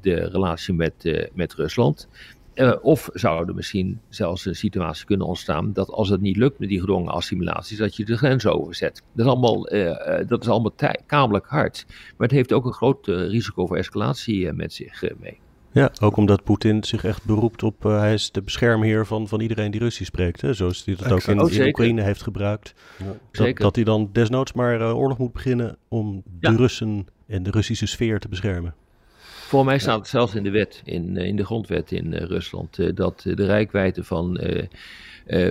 de 0.00 0.14
relatie 0.14 0.74
met, 0.74 1.28
met 1.34 1.54
Rusland? 1.54 2.08
Uh, 2.56 2.72
of 2.82 3.08
zou 3.12 3.48
er 3.48 3.54
misschien 3.54 4.00
zelfs 4.08 4.46
een 4.46 4.54
situatie 4.54 5.06
kunnen 5.06 5.26
ontstaan 5.26 5.72
dat 5.72 5.90
als 5.90 6.08
het 6.08 6.20
niet 6.20 6.36
lukt 6.36 6.58
met 6.58 6.68
die 6.68 6.80
gedwongen 6.80 7.12
assimilaties, 7.12 7.78
dat 7.78 7.96
je 7.96 8.04
de 8.04 8.16
grens 8.16 8.46
overzet. 8.46 9.02
Dat 9.12 9.26
is 9.26 9.32
allemaal, 9.32 9.74
uh, 9.74 10.18
dat 10.26 10.42
is 10.42 10.48
allemaal 10.48 10.72
kamelijk 11.06 11.46
hard. 11.46 11.84
Maar 11.88 12.28
het 12.28 12.36
heeft 12.36 12.52
ook 12.52 12.64
een 12.64 12.72
groot 12.72 13.06
risico 13.06 13.66
voor 13.66 13.76
escalatie 13.76 14.52
met 14.52 14.72
zich 14.72 15.02
mee. 15.20 15.38
Ja, 15.72 15.90
ook 16.00 16.16
omdat 16.16 16.44
Poetin 16.44 16.84
zich 16.84 17.04
echt 17.04 17.24
beroept 17.24 17.62
op, 17.62 17.84
uh, 17.84 17.98
hij 17.98 18.14
is 18.14 18.30
de 18.30 18.42
beschermheer 18.42 19.06
van, 19.06 19.28
van 19.28 19.40
iedereen 19.40 19.70
die 19.70 19.80
Russisch 19.80 20.10
spreekt. 20.10 20.40
Hè? 20.40 20.52
Zoals 20.52 20.84
hij 20.84 20.94
dat 20.94 21.12
ook 21.12 21.22
in, 21.22 21.40
oh, 21.40 21.52
in, 21.52 21.66
Oekraïne 21.66 22.02
heeft 22.02 22.22
gebruikt. 22.22 22.74
Ja. 22.98 23.44
Dat, 23.44 23.56
dat, 23.56 23.74
hij 23.74 23.84
dan 23.84 24.08
desnoods 24.12 24.52
maar 24.52 24.80
uh, 24.80 24.96
oorlog 24.96 25.18
moet 25.18 25.32
beginnen 25.32 25.76
om 25.88 26.22
ja. 26.40 26.50
de 26.50 26.56
Russen 26.56 27.06
en 27.26 27.42
de 27.42 27.50
Russische 27.50 27.86
sfeer 27.86 28.18
te 28.18 28.28
beschermen. 28.28 28.74
Voor 29.46 29.64
mij 29.64 29.78
staat 29.78 29.98
het 29.98 30.08
zelfs 30.08 30.34
in 30.34 30.42
de 30.42 30.50
wet, 30.50 30.82
in, 30.84 31.16
in 31.16 31.36
de 31.36 31.44
grondwet 31.44 31.92
in 31.92 32.12
uh, 32.12 32.20
Rusland, 32.20 32.96
dat 32.96 33.20
de 33.20 33.44
rijkwijde 33.44 34.04
van 34.04 34.40
uh, 34.40 34.64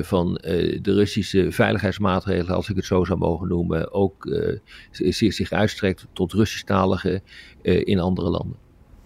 van 0.03 0.41
uh, 0.45 0.79
de 0.81 0.93
Russische 0.93 1.51
veiligheidsmaatregelen, 1.51 2.55
als 2.55 2.69
ik 2.69 2.75
het 2.75 2.85
zo 2.85 3.03
zou 3.03 3.19
mogen 3.19 3.47
noemen, 3.47 3.93
ook 3.93 4.25
uh, 4.25 4.57
zich, 4.91 5.33
zich 5.33 5.51
uitstrekt 5.51 6.05
tot 6.13 6.33
Russisch-taligen 6.33 7.21
in 7.61 7.99
andere 7.99 8.29
landen. 8.29 8.57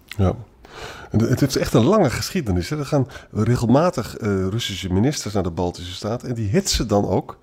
Ja. 0.06 0.36
Het 1.10 1.40
heeft 1.40 1.56
echt 1.56 1.74
een 1.74 1.84
lange 1.84 2.10
geschiedenis. 2.10 2.68
Hè. 2.68 2.78
Er 2.78 2.86
gaan 2.86 3.08
regelmatig 3.30 4.16
Russische 4.50 4.92
ministers 4.92 5.34
naar 5.34 5.42
de 5.42 5.50
Baltische 5.50 5.94
Staten 5.94 6.28
en 6.28 6.34
die 6.34 6.48
hitsen 6.48 6.88
dan 6.88 7.08
ook 7.08 7.38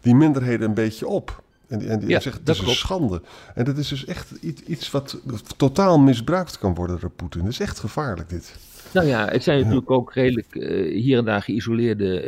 die 0.00 0.14
minderheden 0.14 0.68
een 0.68 0.74
beetje 0.74 1.06
op. 1.06 1.42
En 1.68 1.78
die, 1.78 1.88
en 1.88 1.98
die 1.98 2.08
ja, 2.08 2.20
zegt, 2.20 2.46
dat 2.46 2.54
is 2.54 2.62
een 2.62 2.68
schande. 2.68 3.22
En 3.54 3.64
dat 3.64 3.78
is 3.78 3.88
dus 3.88 4.04
echt 4.04 4.30
iets 4.66 4.90
wat 4.90 5.20
totaal 5.56 5.98
misbruikt 5.98 6.58
kan 6.58 6.74
worden 6.74 7.00
door 7.00 7.10
Poetin. 7.10 7.40
Dat 7.40 7.50
is 7.50 7.60
echt 7.60 7.78
gevaarlijk 7.78 8.28
dit. 8.28 8.56
Nou 8.92 9.06
ja, 9.06 9.28
het 9.28 9.42
zijn 9.42 9.58
natuurlijk 9.58 9.90
ook 9.90 10.12
redelijk 10.12 10.54
uh, 10.54 11.02
hier 11.02 11.18
en 11.18 11.24
daar 11.24 11.42
geïsoleerde 11.42 12.24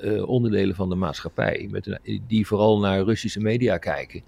uh, 0.00 0.12
uh, 0.12 0.28
onderdelen 0.28 0.74
van 0.74 0.88
de 0.88 0.94
maatschappij. 0.94 1.68
Met 1.70 1.86
een, 1.86 2.22
die 2.26 2.46
vooral 2.46 2.78
naar 2.78 3.02
Russische 3.02 3.40
media 3.40 3.78
kijken. 3.78 4.22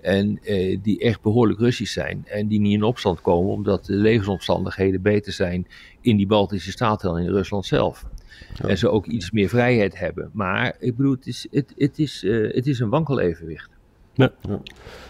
En 0.00 0.40
die 0.82 1.00
echt 1.00 1.20
behoorlijk 1.20 1.58
Russisch 1.58 1.92
zijn. 1.92 2.24
En 2.26 2.48
die 2.48 2.60
niet 2.60 2.72
in 2.72 2.82
opstand 2.82 3.20
komen 3.20 3.52
omdat 3.52 3.84
de 3.84 3.94
levensomstandigheden 3.94 5.02
beter 5.02 5.32
zijn 5.32 5.66
in 6.00 6.16
die 6.16 6.26
Baltische 6.26 6.70
staten 6.70 7.08
dan 7.08 7.18
in 7.18 7.30
Rusland 7.30 7.66
zelf. 7.66 8.06
Ja. 8.54 8.68
En 8.68 8.78
ze 8.78 8.88
ook 8.88 9.06
iets 9.06 9.30
meer 9.30 9.48
vrijheid 9.48 9.98
hebben. 9.98 10.30
Maar 10.32 10.76
ik 10.78 10.96
bedoel, 10.96 11.14
het 11.14 11.26
is, 11.26 11.46
het, 11.50 11.72
het 11.76 11.98
is, 11.98 12.22
het 12.52 12.66
is 12.66 12.78
een 12.78 12.88
wankelevenwicht. 12.88 13.77
Ja. 14.18 14.30
Ja. 14.48 14.58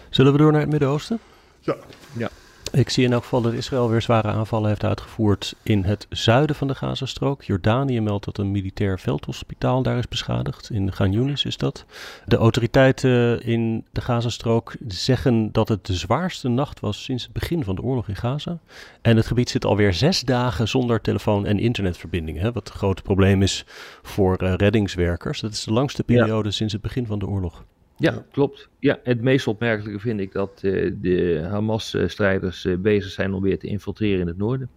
Zullen 0.09 0.31
we 0.31 0.37
door 0.37 0.51
naar 0.51 0.61
het 0.61 0.69
Midden-Oosten? 0.69 1.19
Ja. 1.59 1.75
ja. 2.17 2.29
Ik 2.71 2.89
zie 2.89 3.05
in 3.05 3.13
elk 3.13 3.23
geval 3.23 3.41
dat 3.41 3.53
Israël 3.53 3.89
weer 3.89 4.01
zware 4.01 4.27
aanvallen 4.27 4.69
heeft 4.69 4.83
uitgevoerd 4.83 5.55
in 5.63 5.83
het 5.83 6.07
zuiden 6.09 6.55
van 6.55 6.67
de 6.67 6.75
Gazastrook. 6.75 7.43
Jordanië 7.43 8.01
meldt 8.01 8.25
dat 8.25 8.37
een 8.37 8.51
militair 8.51 8.99
veldhospitaal 8.99 9.83
daar 9.83 9.97
is 9.97 10.07
beschadigd. 10.07 10.69
In 10.69 10.93
Gan 10.93 11.11
Yunis 11.11 11.45
is 11.45 11.57
dat. 11.57 11.85
De 12.25 12.35
autoriteiten 12.35 13.43
in 13.43 13.85
de 13.91 14.01
Gazastrook 14.01 14.73
zeggen 14.87 15.51
dat 15.51 15.67
het 15.67 15.85
de 15.85 15.93
zwaarste 15.93 16.47
nacht 16.47 16.79
was 16.79 17.03
sinds 17.03 17.23
het 17.23 17.33
begin 17.33 17.63
van 17.63 17.75
de 17.75 17.81
oorlog 17.81 18.07
in 18.07 18.15
Gaza. 18.15 18.57
En 19.01 19.15
het 19.15 19.27
gebied 19.27 19.49
zit 19.49 19.65
alweer 19.65 19.93
zes 19.93 20.21
dagen 20.21 20.67
zonder 20.67 21.01
telefoon- 21.01 21.45
en 21.45 21.59
internetverbindingen. 21.59 22.41
Hè, 22.41 22.51
wat 22.51 22.69
een 22.69 22.75
groot 22.75 23.03
probleem 23.03 23.41
is 23.41 23.65
voor 24.01 24.43
uh, 24.43 24.53
reddingswerkers. 24.53 25.39
Dat 25.39 25.51
is 25.51 25.63
de 25.63 25.73
langste 25.73 26.03
periode 26.03 26.47
ja. 26.47 26.53
sinds 26.53 26.73
het 26.73 26.81
begin 26.81 27.05
van 27.05 27.19
de 27.19 27.27
oorlog. 27.27 27.63
Ja, 27.99 28.25
klopt. 28.31 28.69
Ja, 28.79 28.99
het 29.03 29.21
meest 29.21 29.47
opmerkelijke 29.47 29.99
vind 29.99 30.19
ik 30.19 30.31
dat 30.31 30.59
uh, 30.61 30.91
de 31.01 31.47
Hamas-strijders 31.49 32.65
uh, 32.65 32.77
bezig 32.77 33.11
zijn 33.11 33.33
om 33.33 33.41
weer 33.41 33.59
te 33.59 33.67
infiltreren 33.67 34.19
in 34.19 34.27
het 34.27 34.37
noorden. 34.37 34.69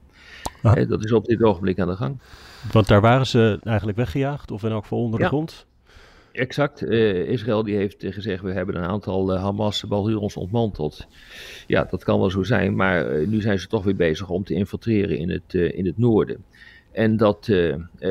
Ah. 0.62 0.76
Uh, 0.76 0.88
dat 0.88 1.04
is 1.04 1.12
op 1.12 1.24
dit 1.24 1.42
ogenblik 1.42 1.80
aan 1.80 1.88
de 1.88 1.96
gang. 1.96 2.18
Want 2.72 2.88
daar 2.88 3.00
waren 3.00 3.26
ze 3.26 3.58
eigenlijk 3.62 3.98
weggejaagd, 3.98 4.50
of 4.50 4.62
in 4.62 4.70
elk 4.70 4.82
geval 4.82 4.98
onder 4.98 5.20
ja. 5.20 5.24
de 5.24 5.32
grond? 5.32 5.66
Exact. 6.32 6.82
Israël 6.82 7.62
die 7.62 7.76
heeft 7.76 7.96
gezegd, 7.98 8.42
we 8.42 8.52
hebben 8.52 8.76
een 8.76 8.88
aantal 8.88 9.36
Hamas-balhurons 9.36 10.36
ontmanteld. 10.36 11.06
Ja, 11.66 11.84
dat 11.84 12.04
kan 12.04 12.18
wel 12.18 12.30
zo 12.30 12.42
zijn, 12.42 12.76
maar 12.76 13.26
nu 13.26 13.40
zijn 13.40 13.58
ze 13.58 13.66
toch 13.66 13.84
weer 13.84 13.96
bezig 13.96 14.28
om 14.28 14.44
te 14.44 14.54
infiltreren 14.54 15.18
in 15.18 15.30
het, 15.30 15.54
in 15.54 15.86
het 15.86 15.98
noorden. 15.98 16.44
En 16.92 17.16
dat, 17.16 17.46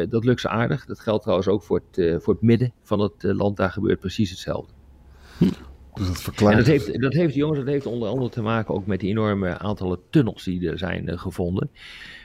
dat 0.09 0.25
lukt 0.25 0.41
ze 0.41 0.49
aardig. 0.49 0.85
Dat 0.85 0.99
geldt 0.99 1.21
trouwens 1.21 1.47
ook 1.49 1.63
voor 1.63 1.81
het, 1.91 2.23
voor 2.23 2.33
het 2.33 2.43
midden 2.43 2.73
van 2.81 2.99
het 2.99 3.23
land. 3.23 3.57
Daar 3.57 3.71
gebeurt 3.71 3.99
precies 3.99 4.29
hetzelfde. 4.29 4.73
Dus 5.93 6.07
dat 6.07 6.21
verklaart. 6.21 6.51
En 6.51 6.57
dat 6.57 6.67
heeft, 6.67 7.01
dat 7.01 7.13
heeft, 7.13 7.33
jongens, 7.33 7.59
dat 7.59 7.67
heeft 7.67 7.85
onder 7.85 8.09
andere 8.09 8.29
te 8.29 8.41
maken 8.41 8.73
ook 8.73 8.85
met 8.85 8.99
die 8.99 9.09
enorme 9.09 9.57
aantallen 9.57 9.99
tunnels 10.09 10.43
die 10.43 10.69
er 10.69 10.77
zijn 10.77 11.09
uh, 11.09 11.17
gevonden. 11.17 11.69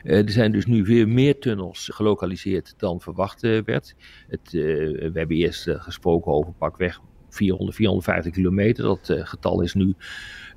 Uh, 0.04 0.18
er 0.18 0.30
zijn 0.30 0.52
dus 0.52 0.66
nu 0.66 0.82
weer 0.84 1.08
meer 1.08 1.38
tunnels 1.38 1.90
gelokaliseerd 1.92 2.74
dan 2.76 3.00
verwacht 3.00 3.44
uh, 3.44 3.62
werd. 3.64 3.94
Het, 4.28 4.50
we 4.52 5.10
hebben 5.12 5.36
eerst 5.36 5.68
gesproken 5.70 6.32
over 6.32 6.52
pakweg 6.52 7.00
400, 7.28 7.76
450 7.76 8.32
kilometer. 8.32 8.84
Dat 8.84 9.12
getal 9.22 9.60
is 9.60 9.74
nu 9.74 9.94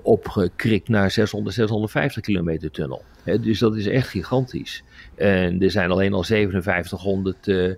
opgekrikt 0.02 0.88
naar 0.88 1.12
600, 1.12 1.56
650 1.56 2.22
kilometer 2.24 2.72
tunnel. 2.72 3.04
Dus 3.42 3.60
dat 3.60 3.76
is 3.76 3.88
echt 3.88 4.08
gigantisch. 4.08 4.84
En 5.20 5.62
er 5.62 5.72
zijn 5.72 5.92
alleen 5.92 6.14
al 6.14 6.24
5700 6.24 7.48
uh, 7.48 7.74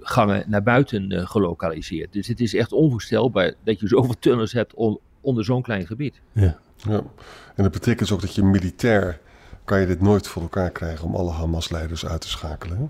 gangen 0.00 0.44
naar 0.46 0.62
buiten 0.62 1.12
uh, 1.12 1.26
gelokaliseerd. 1.26 2.12
Dus 2.12 2.26
het 2.26 2.40
is 2.40 2.54
echt 2.54 2.72
onvoorstelbaar 2.72 3.54
dat 3.64 3.80
je 3.80 3.88
zoveel 3.88 4.18
tunnels 4.18 4.52
hebt 4.52 4.74
on, 4.74 4.98
onder 5.20 5.44
zo'n 5.44 5.62
klein 5.62 5.86
gebied. 5.86 6.20
Ja. 6.32 6.58
ja. 6.76 7.02
En 7.54 7.62
dat 7.62 7.72
betekent 7.72 7.98
dus 7.98 8.12
ook 8.12 8.20
dat 8.20 8.34
je 8.34 8.42
militair 8.42 9.20
kan 9.64 9.80
je 9.80 9.86
dit 9.86 10.00
nooit 10.00 10.26
voor 10.26 10.42
elkaar 10.42 10.70
krijgen 10.70 11.04
om 11.04 11.14
alle 11.14 11.30
Hamas-leiders 11.32 12.06
uit 12.06 12.20
te 12.20 12.28
schakelen. 12.28 12.78
Hè? 12.78 12.84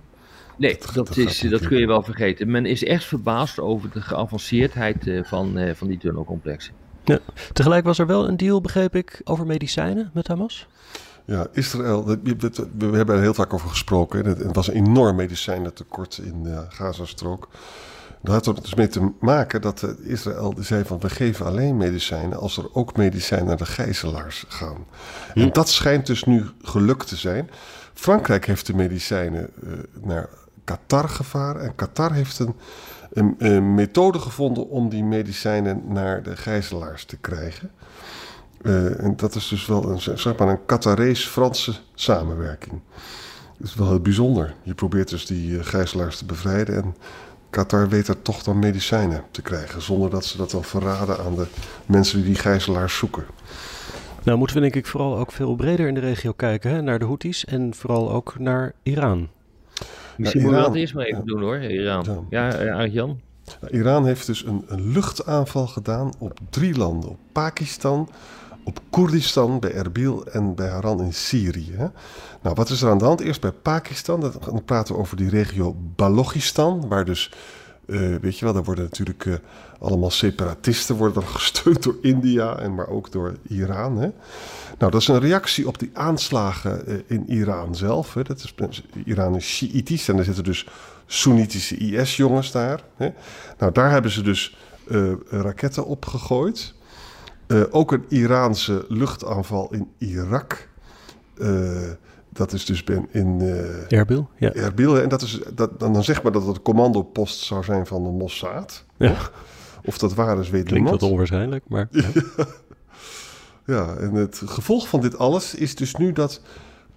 Nee, 0.57 0.78
dat, 0.78 0.95
dat, 0.95 1.07
dat, 1.07 1.17
is, 1.17 1.40
dat 1.40 1.67
kun 1.67 1.78
je 1.78 1.87
wel 1.87 2.02
vergeten. 2.02 2.50
Men 2.50 2.67
is 2.67 2.85
echt 2.85 3.05
verbaasd 3.05 3.59
over 3.59 3.90
de 3.90 4.00
geavanceerdheid 4.00 5.07
uh, 5.07 5.25
van, 5.25 5.59
uh, 5.59 5.75
van 5.75 5.88
die 5.88 5.99
tunnelcomplexen. 5.99 6.75
Ja. 7.05 7.19
Tegelijk 7.52 7.85
was 7.85 7.99
er 7.99 8.07
wel 8.07 8.28
een 8.28 8.37
deal, 8.37 8.61
begreep 8.61 8.95
ik, 8.95 9.21
over 9.25 9.47
medicijnen 9.47 10.11
met 10.14 10.28
Hamas? 10.28 10.67
Ja, 11.28 11.47
Israël, 11.52 12.04
we 12.04 12.97
hebben 12.97 13.14
er 13.14 13.20
heel 13.20 13.35
vaak 13.35 13.52
over 13.52 13.68
gesproken. 13.68 14.25
Het 14.26 14.54
was 14.54 14.68
een 14.68 14.75
enorm 14.75 15.16
medicijnentekort 15.16 16.20
in 16.23 16.42
de 16.42 16.64
Gazastrook. 16.68 17.49
Dat 18.23 18.35
had 18.35 18.47
er 18.56 18.62
dus 18.62 18.75
mee 18.75 18.88
te 18.88 19.12
maken 19.20 19.61
dat 19.61 19.94
Israël 20.02 20.54
zei 20.61 20.85
van 20.85 20.99
we 21.00 21.11
geven 21.11 21.47
alleen 21.47 21.76
medicijnen 21.76 22.38
als 22.38 22.56
er 22.56 22.75
ook 22.75 22.97
medicijnen 22.97 23.47
naar 23.47 23.56
de 23.56 23.66
gijzelaars 23.66 24.44
gaan. 24.49 24.87
Hm. 25.32 25.40
En 25.40 25.52
dat 25.52 25.68
schijnt 25.68 26.06
dus 26.06 26.25
nu 26.25 26.44
gelukt 26.62 27.08
te 27.08 27.16
zijn. 27.16 27.50
Frankrijk 27.94 28.47
heeft 28.47 28.66
de 28.66 28.75
medicijnen 28.75 29.50
uh, 29.62 29.73
naar 30.02 30.28
Qatar 30.64 31.08
gevaren 31.08 31.62
en 31.62 31.75
Qatar 31.75 32.12
heeft 32.12 32.38
een, 32.38 32.54
een, 33.12 33.35
een, 33.38 33.75
methode 33.75 34.18
gevonden 34.18 34.68
om 34.68 34.88
die 34.88 35.04
medicijnen 35.04 35.82
naar 35.87 36.23
de 36.23 36.37
gijzelaars 36.37 37.04
te 37.04 37.16
krijgen. 37.16 37.70
Uh, 38.62 39.05
en 39.05 39.17
dat 39.17 39.35
is 39.35 39.49
dus 39.49 39.67
wel 39.67 39.91
een, 39.91 40.00
zeg 40.00 40.37
maar 40.37 40.49
een 40.49 40.65
Qatarees-Franse 40.67 41.75
samenwerking. 41.95 42.81
Dat 43.59 43.69
is 43.69 43.75
wel 43.75 43.88
heel 43.88 44.00
bijzonder. 44.00 44.55
Je 44.62 44.75
probeert 44.75 45.09
dus 45.09 45.27
die 45.27 45.50
uh, 45.50 45.65
gijzelaars 45.65 46.19
te 46.19 46.25
bevrijden 46.25 46.77
en 46.77 46.95
Qatar 47.50 47.88
weet 47.88 48.09
er 48.09 48.23
toch 48.23 48.43
dan 48.43 48.59
medicijnen 48.59 49.23
te 49.31 49.43
krijgen, 49.43 49.83
zonder 49.83 50.11
dat 50.11 50.25
ze 50.25 50.37
dat 50.37 50.50
dan 50.50 50.65
verraden 50.65 51.19
aan 51.19 51.35
de 51.35 51.47
mensen 51.87 52.17
die 52.17 52.27
die 52.27 52.35
gijzelaars 52.35 52.97
zoeken. 52.97 53.25
Nou 54.23 54.38
moeten 54.38 54.57
we 54.57 54.62
denk 54.62 54.75
ik 54.75 54.87
vooral 54.87 55.19
ook 55.19 55.33
veel 55.33 55.55
breder 55.55 55.88
in 55.88 55.95
de 55.95 56.00
regio 56.00 56.33
kijken, 56.33 56.71
hè? 56.71 56.83
naar 56.83 56.99
de 56.99 57.05
Houthis 57.05 57.45
en 57.45 57.75
vooral 57.75 58.12
ook 58.12 58.38
naar 58.38 58.73
Iran. 58.83 59.29
Misschien 60.17 60.43
moeten 60.43 60.61
we 60.61 60.67
dat 60.67 60.77
eerst 60.77 60.95
maar 60.95 61.05
even 61.05 61.19
ja. 61.19 61.25
doen 61.25 61.41
hoor, 61.41 61.57
Iran. 61.59 62.27
Ja, 62.31 62.62
ja 62.62 62.75
Arjan? 62.75 63.21
Nou, 63.61 63.73
Iran 63.73 64.07
heeft 64.07 64.27
dus 64.27 64.45
een, 64.45 64.65
een 64.69 64.93
luchtaanval 64.93 65.67
gedaan 65.67 66.12
op 66.19 66.38
drie 66.50 66.77
landen. 66.77 67.11
Op 67.11 67.19
Pakistan, 67.33 68.09
op 68.69 68.81
Koerdistan, 68.91 69.61
bij 69.61 69.73
Erbil 69.73 70.27
en 70.27 70.55
bij 70.55 70.69
Haran 70.69 71.03
in 71.03 71.15
Syrië. 71.15 71.91
Nou, 72.43 72.55
wat 72.55 72.71
is 72.71 72.83
er 72.83 72.91
aan 72.91 72.99
de 72.99 73.05
hand? 73.05 73.21
Eerst 73.21 73.41
bij 73.41 73.53
Pakistan, 73.53 74.21
dan 74.21 74.65
praten 74.65 74.95
we 74.95 75.01
over 75.01 75.17
die 75.17 75.29
regio 75.29 75.77
Balochistan, 75.97 76.89
waar 76.89 77.05
dus, 77.05 77.33
uh, 77.87 78.17
weet 78.17 78.39
je 78.39 78.45
wel, 78.45 78.55
daar 78.55 78.65
worden 78.65 78.85
natuurlijk 78.85 79.25
uh, 79.25 79.35
allemaal 79.81 80.11
separatisten 80.11 80.97
worden 80.97 81.23
gesteund 81.37 81.83
door 81.83 81.97
India 82.03 82.59
en 82.59 82.75
maar 82.75 82.89
ook 82.89 83.13
door 83.13 83.37
Iran. 83.49 83.99
Hè? 83.99 84.11
Nou, 84.79 84.93
dat 84.93 85.01
is 85.01 85.09
een 85.09 85.21
reactie 85.21 85.69
op 85.69 85.79
die 85.79 85.91
aanslagen 85.93 86.83
uh, 86.87 86.99
in 87.07 87.31
Iran 87.31 87.75
zelf. 87.75 88.15
Hè? 88.15 88.23
Dat 88.23 88.39
is, 88.39 88.83
Iran 89.05 89.37
is 89.37 89.47
Shiïtisch 89.47 90.09
en 90.09 90.19
er 90.19 90.25
zitten 90.25 90.45
dus 90.45 90.67
Soenitische 91.07 91.77
IS-jongens 91.77 92.53
daar. 92.53 92.83
Hè? 92.97 93.09
Nou, 93.59 93.73
daar 93.73 93.91
hebben 93.91 94.11
ze 94.11 94.23
dus 94.23 94.57
raketten 95.31 95.87
op 95.87 96.07
gegooid. 96.07 96.77
Uh, 97.49 97.62
ook 97.71 97.93
een 97.93 98.05
Iraanse 98.09 98.85
luchtaanval 98.88 99.73
in 99.73 99.88
Irak. 99.99 100.69
Uh, 101.37 101.90
dat 102.28 102.52
is 102.52 102.64
dus 102.64 102.85
ben 102.85 103.09
in 103.11 103.40
uh, 103.40 103.93
Erbil. 103.93 104.28
Ja. 104.37 104.52
Erbil. 104.52 105.00
En 105.00 105.09
dat 105.09 105.23
is, 105.23 105.40
dat, 105.55 105.81
dan, 105.81 105.93
dan 105.93 106.05
zeg 106.05 106.23
maar 106.23 106.33
dat 106.33 106.47
het 106.47 106.57
een 106.57 106.62
commandopost 106.62 107.38
zou 107.38 107.64
zijn 107.64 107.87
van 107.87 108.02
de 108.02 108.11
Mossad. 108.11 108.85
Ja. 108.97 109.17
Of 109.85 109.99
dat 109.99 110.14
waar 110.14 110.38
is, 110.38 110.50
weet 110.50 110.64
Klinkt 110.64 110.73
niemand. 110.73 111.00
wat 111.00 111.11
onwaarschijnlijk, 111.11 111.64
maar... 111.69 111.88
Ja. 113.67 113.75
ja, 113.75 113.97
en 113.97 114.14
het 114.14 114.43
gevolg 114.47 114.88
van 114.88 115.00
dit 115.00 115.19
alles 115.19 115.55
is 115.55 115.75
dus 115.75 115.95
nu 115.95 116.12
dat... 116.12 116.43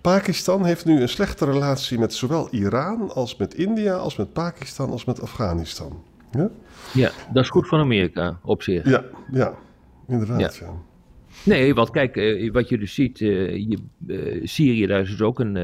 Pakistan 0.01 0.65
heeft 0.65 0.86
nu 0.86 1.01
een 1.01 1.10
slechte 1.10 1.46
relatie 1.46 2.00
met 2.00 2.13
zowel 2.13 2.48
Iran 2.51 3.13
als 3.13 3.36
met 3.36 3.53
India... 3.53 3.96
als 3.96 4.15
met 4.15 4.34
Pakistan 4.34 4.89
als 4.89 5.05
met 5.05 5.22
Afghanistan. 5.22 6.03
Ja, 6.31 6.50
ja 6.93 7.12
dat 7.34 7.43
is 7.43 7.50
goed 7.50 7.67
van 7.67 7.79
Amerika 7.79 8.39
op 8.43 8.63
zich. 8.63 8.89
Ja, 8.89 9.03
ja. 9.31 9.53
Inderdaad, 10.12 10.56
ja. 10.56 10.65
ja. 10.65 10.74
Nee, 11.44 11.74
want 11.74 11.89
kijk, 11.89 12.15
uh, 12.15 12.51
wat 12.51 12.70
je 12.70 12.77
dus 12.77 12.94
ziet, 12.94 13.20
uh, 13.20 13.56
je, 13.56 13.77
uh, 14.08 14.41
Syrië, 14.44 14.86
daar 14.86 15.01
is 15.01 15.10
dus 15.10 15.22
ook 15.22 15.39
een, 15.39 15.56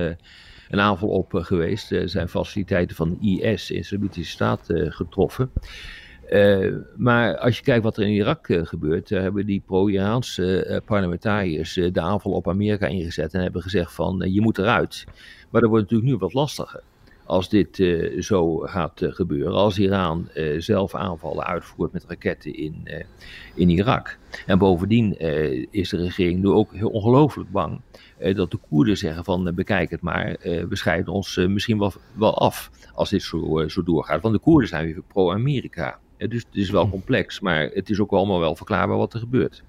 een 0.70 0.80
aanval 0.80 1.10
op 1.10 1.34
geweest. 1.34 1.92
Er 1.92 2.10
zijn 2.10 2.30
faciliteiten 2.30 2.96
van 2.96 3.18
IS, 3.22 3.72
Islamitische 3.72 4.32
Staat, 4.32 4.68
getroffen. 4.70 5.51
maar 6.96 7.38
als 7.38 7.58
je 7.58 7.63
kijkt 7.63 7.84
wat 7.84 7.98
er 7.98 8.04
in 8.04 8.13
Irak 8.13 8.48
gebeurt, 8.63 9.10
hebben 9.10 9.46
die 9.46 9.63
pro-Iraanse 9.66 10.82
parlementariërs 10.86 11.74
de 11.74 12.01
aanval 12.01 12.32
op 12.32 12.48
Amerika 12.50 12.88
ingezet 12.88 13.34
en 13.34 13.42
hebben 13.42 13.62
gezegd 13.62 13.94
van 13.94 14.34
je 14.34 14.42
moet 14.42 14.58
eruit. 14.58 15.06
Maar 15.50 15.62
dat 15.62 15.70
wordt 15.70 15.84
natuurlijk 15.84 16.12
nu 16.12 16.18
wat 16.18 16.34
lastiger 16.34 16.84
als 17.27 17.50
dit 17.50 17.77
uh, 17.77 18.22
zo 18.22 18.57
gaat 18.57 19.01
uh, 19.01 19.13
gebeuren. 19.13 19.53
Als 19.53 19.79
Iran 19.79 20.29
uh, 20.34 20.62
zelf 20.62 20.96
aanvallen 20.96 21.46
uitvoert 21.46 21.93
met 21.93 22.05
raketten 22.07 22.53
in, 22.53 22.88
in 23.55 23.69
Irak. 23.69 24.17
En 24.46 24.57
bovendien 24.57 25.19
is 25.72 25.89
de 25.89 25.98
regering 25.98 26.41
nu 26.41 26.50
ook 26.50 26.74
heel 26.74 26.89
ongelooflijk 26.89 27.51
bang 27.51 27.81
dat 28.34 28.51
de 28.51 28.57
Koerden 28.69 28.98
zeggen 28.98 29.24
van 29.24 29.55
bekijk 29.55 29.89
het 29.89 30.01
maar, 30.01 30.36
we 30.41 30.67
scheiden 30.75 31.13
ons 31.13 31.36
misschien 31.36 31.79
wel, 31.79 31.93
wel 32.13 32.38
af 32.38 32.72
als 32.93 33.10
dit 33.10 33.24
zo, 33.24 33.67
zo 33.67 33.84
doorgaat. 33.84 34.22
Want 34.22 34.34
de 34.34 34.39
Koerden 34.39 34.69
zijn 34.69 34.86
weer 34.86 35.01
pro-Amerika. 35.07 36.00
dus 36.17 36.43
het 36.46 36.55
is 36.55 36.69
wel 36.69 36.89
complex, 36.89 37.39
maar 37.39 37.69
het 37.74 37.89
is 37.89 38.00
ook 38.00 38.12
allemaal 38.12 38.39
wel 38.39 38.55
verklaarbaar 38.55 38.98
wat 38.98 39.13
er 39.13 39.19
gebeurt. 39.19 39.63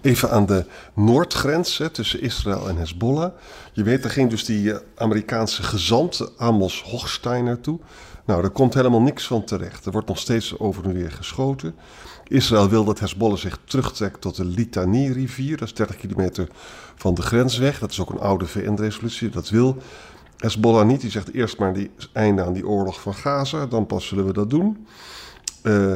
Even 0.00 0.30
aan 0.30 0.46
de 0.46 0.66
noordgrens 0.94 1.78
hè, 1.78 1.90
tussen 1.90 2.20
Israël 2.20 2.68
en 2.68 2.76
Hezbollah. 2.76 3.30
Je 3.72 3.82
weet, 3.82 4.04
er 4.04 4.10
ging 4.10 4.30
dus 4.30 4.44
die 4.44 4.72
eh, 4.72 4.78
Amerikaanse 4.96 5.62
gezant 5.62 6.32
Amos 6.36 6.82
Hochstein 6.82 7.44
naartoe. 7.44 7.78
Nou, 8.24 8.42
daar 8.42 8.50
komt 8.50 8.74
helemaal 8.74 9.00
niks 9.00 9.26
van 9.26 9.44
terecht. 9.44 9.86
Er 9.86 9.92
wordt 9.92 10.08
nog 10.08 10.18
steeds 10.18 10.58
over 10.58 10.84
en 10.84 10.92
weer 10.92 11.10
geschoten. 11.10 11.74
Israël 12.24 12.68
wil 12.68 12.84
dat 12.84 12.98
Hezbollah 12.98 13.38
zich 13.38 13.58
terugtrekt 13.64 14.20
tot 14.20 14.36
de 14.36 14.44
Litani-rivier. 14.44 15.56
Dat 15.56 15.68
is 15.68 15.74
30 15.74 15.96
kilometer 15.96 16.48
van 16.94 17.14
de 17.14 17.22
grens 17.22 17.58
weg. 17.58 17.78
Dat 17.78 17.90
is 17.90 18.00
ook 18.00 18.10
een 18.10 18.20
oude 18.20 18.46
VN-resolutie. 18.46 19.28
Dat 19.28 19.48
wil 19.48 19.76
Hezbollah 20.36 20.86
niet. 20.86 21.00
Die 21.00 21.10
zegt 21.10 21.32
eerst 21.32 21.58
maar 21.58 21.72
die 21.72 21.90
einde 22.12 22.44
aan 22.44 22.52
die 22.52 22.66
oorlog 22.66 23.00
van 23.00 23.14
Gaza. 23.14 23.66
Dan 23.66 23.86
pas 23.86 24.06
zullen 24.06 24.26
we 24.26 24.32
dat 24.32 24.50
doen. 24.50 24.86
Uh, 25.62 25.92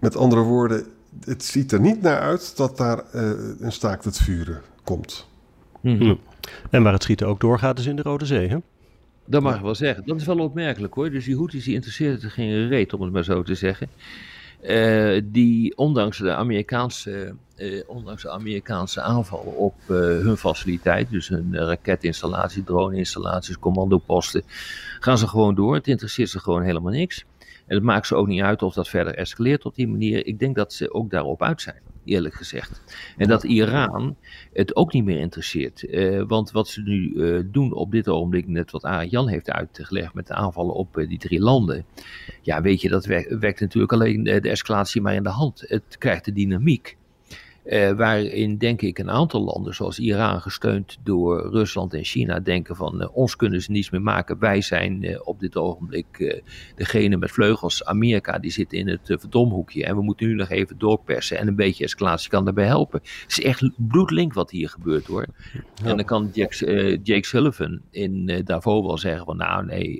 met 0.00 0.16
andere 0.16 0.42
woorden, 0.42 0.86
het 1.24 1.44
ziet 1.44 1.72
er 1.72 1.80
niet 1.80 2.02
naar 2.02 2.20
uit 2.20 2.56
dat 2.56 2.76
daar 2.76 3.02
uh, 3.14 3.30
een 3.58 3.72
staakt 3.72 4.04
het 4.04 4.18
vuren 4.18 4.60
komt. 4.84 5.26
Mm 5.80 6.18
En 6.70 6.82
waar 6.82 6.92
het 6.92 7.02
schieten 7.02 7.26
ook 7.26 7.40
doorgaat 7.40 7.78
is 7.78 7.86
in 7.86 7.96
de 7.96 8.02
Rode 8.02 8.26
Zee, 8.26 8.48
hè? 8.48 8.58
Dat 9.26 9.42
mag 9.42 9.56
ik 9.56 9.62
wel 9.62 9.74
zeggen. 9.74 10.06
Dat 10.06 10.16
is 10.20 10.26
wel 10.26 10.38
opmerkelijk 10.38 10.94
hoor. 10.94 11.10
Dus 11.10 11.24
die 11.24 11.36
Houthis 11.36 11.64
die 11.64 11.74
interesseert 11.74 12.22
het 12.22 12.32
geen 12.32 12.68
reet, 12.68 12.92
om 12.92 13.02
het 13.02 13.12
maar 13.12 13.24
zo 13.24 13.42
te 13.42 13.54
zeggen. 13.54 13.88
Uh, 14.62 15.20
die 15.24 15.76
ondanks 15.76 16.18
de 16.18 16.34
Amerikaanse, 16.34 17.34
uh, 17.56 17.82
ondanks 17.86 18.22
de 18.22 18.30
Amerikaanse 18.30 19.00
aanvallen 19.00 19.56
op 19.56 19.74
uh, 19.88 19.96
hun 19.98 20.36
faciliteit, 20.36 21.10
dus 21.10 21.28
hun 21.28 21.56
raketinstallatie, 21.56 22.64
drone-installaties, 22.64 23.58
commandoposten, 23.58 24.42
gaan 25.00 25.18
ze 25.18 25.28
gewoon 25.28 25.54
door. 25.54 25.74
Het 25.74 25.86
interesseert 25.86 26.30
ze 26.30 26.38
gewoon 26.38 26.62
helemaal 26.62 26.92
niks. 26.92 27.24
En 27.66 27.74
het 27.74 27.84
maakt 27.84 28.06
ze 28.06 28.14
ook 28.14 28.26
niet 28.26 28.42
uit 28.42 28.62
of 28.62 28.74
dat 28.74 28.88
verder 28.88 29.14
escaleert 29.14 29.64
op 29.64 29.74
die 29.74 29.88
manier. 29.88 30.26
Ik 30.26 30.38
denk 30.38 30.56
dat 30.56 30.72
ze 30.72 30.92
ook 30.92 31.10
daarop 31.10 31.42
uit 31.42 31.62
zijn, 31.62 31.80
eerlijk 32.04 32.34
gezegd. 32.34 32.82
En 33.16 33.28
dat 33.28 33.44
Iran 33.44 34.16
het 34.52 34.76
ook 34.76 34.92
niet 34.92 35.04
meer 35.04 35.18
interesseert. 35.18 35.82
Uh, 35.82 36.22
want 36.26 36.50
wat 36.50 36.68
ze 36.68 36.82
nu 36.82 37.12
uh, 37.14 37.42
doen 37.46 37.72
op 37.72 37.90
dit 37.90 38.08
ogenblik, 38.08 38.46
net 38.48 38.70
wat 38.70 39.06
Jan 39.10 39.28
heeft 39.28 39.50
uitgelegd 39.50 40.14
met 40.14 40.26
de 40.26 40.34
aanvallen 40.34 40.74
op 40.74 40.98
uh, 40.98 41.08
die 41.08 41.18
drie 41.18 41.40
landen. 41.40 41.84
Ja, 42.42 42.62
weet 42.62 42.80
je, 42.80 42.88
dat 42.88 43.06
werkt 43.06 43.60
natuurlijk 43.60 43.92
alleen 43.92 44.22
de 44.24 44.50
escalatie 44.50 45.00
maar 45.00 45.14
in 45.14 45.22
de 45.22 45.28
hand. 45.28 45.64
Het 45.66 45.96
krijgt 45.98 46.24
de 46.24 46.32
dynamiek. 46.32 46.96
Uh, 47.64 47.92
waarin 47.92 48.58
denk 48.58 48.82
ik 48.82 48.98
een 48.98 49.10
aantal 49.10 49.44
landen, 49.44 49.74
zoals 49.74 49.98
Iran, 49.98 50.40
gesteund 50.40 50.98
door 51.02 51.50
Rusland 51.50 51.94
en 51.94 52.04
China, 52.04 52.40
denken 52.40 52.76
van 52.76 53.02
uh, 53.02 53.16
ons 53.16 53.36
kunnen 53.36 53.62
ze 53.62 53.70
niets 53.70 53.90
meer 53.90 54.02
maken. 54.02 54.38
Wij 54.38 54.60
zijn 54.60 55.02
uh, 55.02 55.20
op 55.24 55.40
dit 55.40 55.56
ogenblik 55.56 56.42
degene 56.76 57.16
met 57.16 57.30
vleugels. 57.30 57.84
Amerika 57.84 58.38
die 58.38 58.50
zit 58.50 58.72
in 58.72 58.88
het 58.88 59.00
verdomhoekje 59.04 59.84
en 59.84 59.96
we 59.96 60.02
moeten 60.02 60.26
nu 60.26 60.34
nog 60.34 60.48
even 60.48 60.78
doorpersen 60.78 61.38
en 61.38 61.48
een 61.48 61.56
beetje 61.56 61.84
escalatie 61.84 62.30
kan 62.30 62.44
daarbij 62.44 62.66
helpen. 62.66 63.00
Het 63.02 63.24
is 63.30 63.40
echt 63.40 63.70
bloedlink 63.76 64.32
wat 64.32 64.50
hier 64.50 64.68
gebeurt 64.68 65.06
hoor. 65.06 65.26
Ja. 65.52 65.88
En 65.88 65.96
dan 65.96 66.04
kan 66.04 66.30
Jake, 66.32 67.00
Jake 67.02 67.26
Sullivan 67.26 67.80
in 67.90 68.42
Davos 68.44 68.86
wel 68.86 68.98
zeggen 68.98 69.24
van 69.24 69.36
nou 69.36 69.64
nee, 69.64 69.98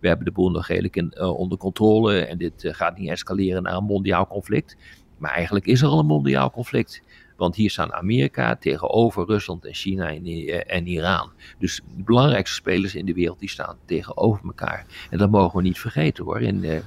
we 0.00 0.08
hebben 0.08 0.24
de 0.24 0.32
boel 0.32 0.50
nog 0.50 0.66
redelijk 0.66 0.96
in, 0.96 1.20
onder 1.20 1.58
controle 1.58 2.18
en 2.18 2.38
dit 2.38 2.52
gaat 2.66 2.98
niet 2.98 3.08
escaleren 3.08 3.62
naar 3.62 3.76
een 3.76 3.84
mondiaal 3.84 4.26
conflict. 4.26 4.76
Maar 5.20 5.30
eigenlijk 5.30 5.66
is 5.66 5.82
er 5.82 5.88
al 5.88 5.98
een 5.98 6.06
mondiaal 6.06 6.50
conflict. 6.50 7.02
Want 7.36 7.56
hier 7.56 7.70
staan 7.70 7.92
Amerika 7.92 8.56
tegenover 8.56 9.26
Rusland 9.26 9.64
en 9.64 9.74
China 9.74 10.08
en, 10.08 10.24
eh, 10.24 10.76
en, 10.76 10.86
Iran. 10.86 11.30
Dus 11.58 11.80
de 11.96 12.02
belangrijkste 12.02 12.56
spelers 12.56 12.94
in 12.94 13.06
de 13.06 13.14
wereld 13.14 13.38
die 13.38 13.48
staan 13.48 13.76
tegenover 13.84 14.44
elkaar. 14.44 14.86
En 15.10 15.18
dat 15.18 15.30
mogen 15.30 15.56
we 15.56 15.62
niet 15.62 15.78
vergeten 15.78 16.24
hoor, 16.24 16.40
in, 16.40 16.64
uh, 16.64 16.78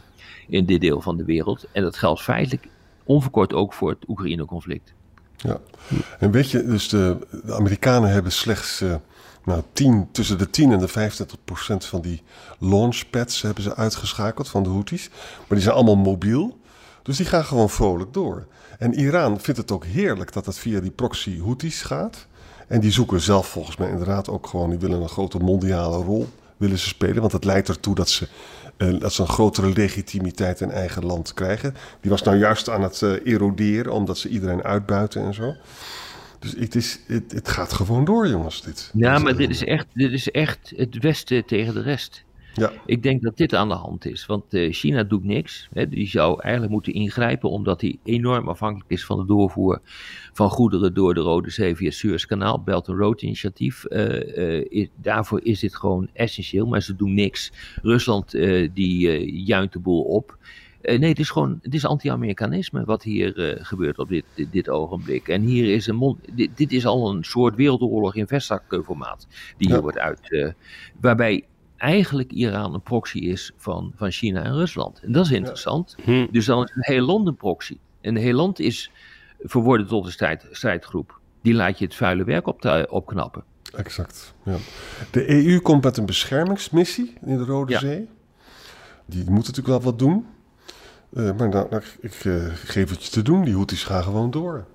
in 0.47 0.65
dit 0.65 0.81
deel 0.81 1.01
van 1.01 1.17
de 1.17 1.25
wereld. 1.25 1.67
En 1.71 1.83
dat 1.83 1.97
geldt 1.97 2.21
feitelijk 2.21 2.67
onverkort 3.03 3.53
ook 3.53 3.73
voor 3.73 3.89
het 3.89 4.07
Oekraïne-conflict. 4.07 4.93
Ja, 5.35 5.59
en 6.19 6.31
weet 6.31 6.51
je, 6.51 6.65
dus 6.65 6.89
de, 6.89 7.17
Amerikanen 7.47 8.09
hebben 8.09 8.31
slechts 8.31 8.81
uh, 8.81 8.95
nou, 9.45 9.61
10, 9.73 10.07
tussen 10.11 10.37
de 10.37 10.49
10 10.49 10.71
en 10.71 10.79
de 10.79 10.87
25 10.87 11.37
procent 11.45 11.85
van 11.85 12.01
die 12.01 12.21
launchpads 12.59 13.41
hebben 13.41 13.63
ze 13.63 13.75
uitgeschakeld 13.75 14.49
van 14.49 14.63
de 14.63 14.69
Houthis. 14.69 15.09
Maar 15.37 15.47
die 15.49 15.61
zijn 15.61 15.75
allemaal 15.75 15.95
mobiel. 15.95 16.61
Dus 17.03 17.17
die 17.17 17.25
gaan 17.25 17.45
gewoon 17.45 17.69
vrolijk 17.69 18.13
door. 18.13 18.45
En 18.77 18.93
Iran 18.93 19.39
vindt 19.39 19.59
het 19.59 19.71
ook 19.71 19.85
heerlijk 19.85 20.33
dat 20.33 20.45
het 20.45 20.57
via 20.57 20.79
die 20.79 20.91
proxy 20.91 21.39
Houthis 21.39 21.81
gaat. 21.81 22.27
En 22.67 22.79
die 22.79 22.91
zoeken 22.91 23.19
zelf 23.19 23.47
volgens 23.47 23.77
mij 23.77 23.89
inderdaad 23.89 24.29
ook 24.29 24.47
gewoon, 24.47 24.69
die 24.69 24.79
willen 24.79 25.01
een 25.01 25.09
grote 25.09 25.37
mondiale 25.37 26.03
rol 26.03 26.29
willen 26.57 26.77
ze 26.77 26.87
spelen. 26.87 27.21
Want 27.21 27.31
het 27.31 27.45
leidt 27.45 27.69
ertoe 27.69 27.95
dat 27.95 28.09
ze, 28.09 28.27
uh, 28.77 28.99
dat 28.99 29.13
ze 29.13 29.21
een 29.21 29.27
grotere 29.27 29.69
legitimiteit 29.69 30.61
in 30.61 30.71
eigen 30.71 31.05
land 31.05 31.33
krijgen. 31.33 31.75
Die 32.01 32.11
was 32.11 32.23
nou 32.23 32.37
juist 32.37 32.69
aan 32.69 32.81
het 32.81 33.01
uh, 33.01 33.11
eroderen, 33.23 33.93
omdat 33.93 34.17
ze 34.17 34.29
iedereen 34.29 34.63
uitbuiten 34.63 35.21
en 35.21 35.33
zo. 35.33 35.55
Dus 36.39 36.55
het, 36.57 36.75
is, 36.75 36.99
het, 37.07 37.31
het 37.31 37.47
gaat 37.47 37.73
gewoon 37.73 38.05
door, 38.05 38.27
jongens. 38.27 38.61
Dit. 38.61 38.91
Ja, 38.93 39.17
maar 39.17 39.35
dit 39.35 39.49
is, 39.49 39.63
echt, 39.63 39.85
dit 39.93 40.11
is 40.11 40.31
echt 40.31 40.73
het 40.75 40.97
Westen 40.99 41.45
tegen 41.45 41.73
de 41.73 41.81
rest. 41.81 42.23
Ja. 42.55 42.71
Ik 42.85 43.03
denk 43.03 43.21
dat 43.21 43.37
dit 43.37 43.55
aan 43.55 43.67
de 43.67 43.75
hand 43.75 44.05
is, 44.05 44.25
want 44.25 44.53
uh, 44.53 44.73
China 44.73 45.03
doet 45.03 45.23
niks. 45.23 45.67
Hè. 45.73 45.89
Die 45.89 46.07
zou 46.07 46.41
eigenlijk 46.41 46.73
moeten 46.73 46.93
ingrijpen, 46.93 47.49
omdat 47.49 47.81
hij 47.81 47.97
enorm 48.03 48.47
afhankelijk 48.47 48.89
is 48.89 49.05
van 49.05 49.17
de 49.17 49.25
doorvoer 49.25 49.81
van 50.33 50.49
goederen 50.49 50.93
door 50.93 51.13
de 51.13 51.19
Rode 51.19 51.49
Zee 51.49 51.75
via 51.75 51.87
het 51.87 51.95
Suezkanaal, 51.95 52.61
Belt 52.61 52.89
and 52.89 52.99
Road 52.99 53.21
initiatief. 53.21 53.85
Uh, 53.89 54.37
uh, 54.37 54.65
is, 54.69 54.87
daarvoor 54.95 55.39
is 55.43 55.59
dit 55.59 55.75
gewoon 55.75 56.09
essentieel, 56.13 56.67
maar 56.67 56.81
ze 56.81 56.95
doen 56.95 57.13
niks. 57.13 57.51
Rusland 57.81 58.31
die 58.73 59.31
juint 59.45 59.73
de 59.73 59.79
boel 59.79 60.01
op. 60.01 60.37
nee, 60.81 61.09
het 61.09 61.19
is 61.19 61.29
gewoon 61.29 61.59
het 61.61 61.73
is 61.73 61.85
anti-Amerikanisme 61.85 62.85
wat 62.85 63.03
hier 63.03 63.57
gebeurt 63.61 63.99
op 63.99 64.09
dit, 64.09 64.25
dit, 64.35 64.51
dit, 64.51 64.69
ogenblik. 64.69 65.27
En 65.27 65.41
hier 65.41 65.73
is 65.73 65.87
een 65.87 65.95
mond, 65.95 66.19
dit, 66.35 66.57
dit, 66.57 66.71
is 66.71 66.85
al 66.85 67.09
een 67.09 67.23
soort 67.23 67.55
wereldoorlog 67.55 68.15
in 68.15 68.27
vestzakformaat 68.27 69.27
die 69.57 69.67
hier 69.67 69.81
wordt 69.81 69.99
uit. 69.99 70.53
waarbij 70.99 71.43
eigenlijk 71.83 72.31
Iran 72.31 72.73
een 72.73 72.81
proxy 72.81 73.17
is 73.17 73.51
van, 73.57 73.93
van 73.95 74.11
China 74.11 74.43
en 74.43 74.53
Rusland. 74.53 74.99
En 74.99 75.11
dat 75.11 75.25
is 75.25 75.31
interessant. 75.31 75.95
Hm. 76.03 76.27
Dus 76.31 76.45
dan 76.45 76.63
is 76.63 76.71
een 76.75 76.93
heel 76.93 77.05
land 77.05 77.27
een 77.27 77.35
proxy. 77.35 77.77
En 78.01 78.15
heel 78.15 78.33
land 78.33 78.59
is 78.59 78.91
verworden 79.39 79.87
tot 79.87 80.05
een 80.05 80.11
strijd, 80.11 80.47
strijdgroep. 80.51 81.19
Die 81.41 81.53
laat 81.53 81.79
je 81.79 81.85
het 81.85 81.95
vuile 81.95 82.23
werk 82.23 82.47
op 82.47 82.61
te, 82.61 82.87
opknappen. 82.89 83.43
Exact. 83.75 84.33
Ja. 84.43 84.55
De 85.11 85.29
EU 85.29 85.59
komt 85.59 85.83
met 85.83 85.97
een 85.97 86.05
beschermingsmissie 86.05 87.13
in 87.25 87.37
de 87.37 87.43
Rode 87.43 87.77
Zee. 87.77 88.09
Die 89.05 89.23
moet 89.23 89.47
natuurlijk 89.47 89.67
wel 89.67 89.81
wat 89.81 89.99
doen. 89.99 90.25
Uh, 91.13 91.23
maar 91.37 91.49
nou, 91.49 91.69
nou, 91.69 91.83
ik 91.99 92.23
uh, 92.23 92.45
geef 92.53 92.89
het 92.89 93.03
je 93.03 93.09
te 93.09 93.21
doen. 93.21 93.43
Die 93.43 93.53
Houthis 93.53 93.83
gaan 93.83 94.03
gewoon 94.03 94.31
door. 94.31 94.65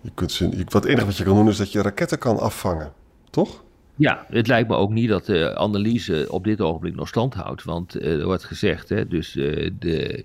Je 0.00 0.10
kunt 0.14 0.32
ze, 0.32 0.56
je, 0.56 0.64
wat, 0.64 0.72
het 0.72 0.84
enige 0.84 1.06
wat 1.06 1.16
je 1.16 1.24
kan 1.24 1.34
doen 1.34 1.48
is 1.48 1.56
dat 1.56 1.72
je 1.72 1.82
raketten 1.82 2.18
kan 2.18 2.38
afvangen. 2.38 2.92
Toch? 3.30 3.62
Ja, 4.00 4.26
het 4.28 4.46
lijkt 4.46 4.68
me 4.68 4.74
ook 4.74 4.90
niet 4.90 5.08
dat 5.08 5.26
de 5.26 5.56
analyse 5.56 6.26
op 6.28 6.44
dit 6.44 6.60
ogenblik 6.60 6.94
nog 6.94 7.08
stand 7.08 7.34
houdt. 7.34 7.64
Want 7.64 8.00
uh, 8.00 8.18
er 8.18 8.24
wordt 8.24 8.44
gezegd, 8.44 8.88
hè, 8.88 9.08
dus 9.08 9.36
uh, 9.36 9.70
de 9.78 10.24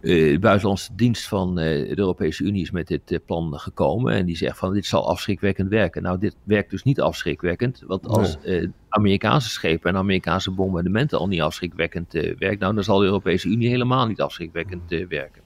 uh, 0.00 0.38
buitenlandse 0.38 0.90
dienst 0.94 1.28
van 1.28 1.54
de 1.54 1.98
Europese 1.98 2.44
Unie 2.44 2.62
is 2.62 2.70
met 2.70 2.86
dit 2.86 3.20
plan 3.26 3.58
gekomen. 3.58 4.14
En 4.14 4.26
die 4.26 4.36
zegt 4.36 4.58
van 4.58 4.72
dit 4.72 4.86
zal 4.86 5.08
afschrikwekkend 5.08 5.68
werken. 5.68 6.02
Nou, 6.02 6.18
dit 6.18 6.36
werkt 6.44 6.70
dus 6.70 6.82
niet 6.82 7.00
afschrikwekkend. 7.00 7.82
Want 7.86 8.06
als 8.06 8.38
nee. 8.44 8.70
Amerikaanse 8.88 9.48
schepen 9.48 9.90
en 9.90 9.96
Amerikaanse 9.96 10.50
bombardementen 10.50 11.18
al 11.18 11.28
niet 11.28 11.40
afschrikwekkend 11.40 12.12
werken, 12.12 12.58
nou, 12.58 12.74
dan 12.74 12.84
zal 12.84 12.98
de 12.98 13.04
Europese 13.04 13.48
Unie 13.48 13.68
helemaal 13.68 14.06
niet 14.06 14.20
afschrikwekkend 14.20 14.90
werken. 15.08 15.42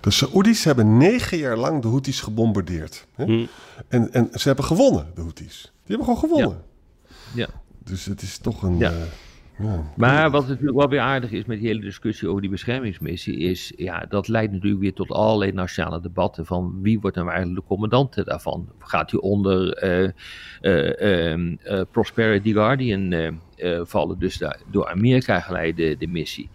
De 0.00 0.10
Saoedi's 0.10 0.64
hebben 0.64 0.96
negen 0.96 1.38
jaar 1.38 1.56
lang 1.56 1.82
de 1.82 1.88
Houthis 1.88 2.20
gebombardeerd. 2.20 3.06
Hè? 3.14 3.24
Hm. 3.24 3.46
En, 3.88 4.12
en 4.12 4.28
ze 4.32 4.46
hebben 4.48 4.64
gewonnen, 4.64 5.06
de 5.14 5.20
Houthis. 5.20 5.73
Die 5.86 5.96
hebben 5.96 6.04
gewoon 6.04 6.30
gewonnen. 6.30 6.64
Ja. 7.34 7.46
ja. 7.46 7.48
Dus 7.84 8.04
het 8.04 8.22
is 8.22 8.38
toch 8.38 8.62
een. 8.62 8.78
Ja. 8.78 8.92
Uh, 9.60 9.78
Maar 9.96 10.30
wat 10.30 10.48
natuurlijk 10.48 10.76
wel 10.76 10.88
weer 10.88 11.00
aardig 11.00 11.30
is 11.30 11.44
met 11.44 11.58
die 11.58 11.66
hele 11.66 11.80
discussie 11.80 12.28
over 12.28 12.40
die 12.40 12.50
beschermingsmissie, 12.50 13.38
is 13.38 13.72
ja, 13.76 14.06
dat 14.08 14.28
leidt 14.28 14.52
natuurlijk 14.52 14.82
weer 14.82 14.92
tot 14.92 15.10
allerlei 15.10 15.52
nationale 15.52 16.00
debatten 16.00 16.46
van 16.46 16.78
wie 16.82 17.00
wordt 17.00 17.16
nou 17.16 17.28
eigenlijk 17.28 17.60
de 17.60 17.66
commandant 17.66 18.24
daarvan? 18.24 18.68
Gaat 18.78 19.10
hij 19.10 19.20
onder 19.20 19.84
uh, 20.62 21.36
uh, 21.40 21.82
Prosperity 21.90 22.52
Guardian 22.52 23.38
vallen, 23.82 24.18
dus 24.18 24.38
daar, 24.38 24.60
door 24.70 24.88
Amerika 24.88 25.40
geleide 25.40 25.96
de 25.96 26.06
missie? 26.06 26.50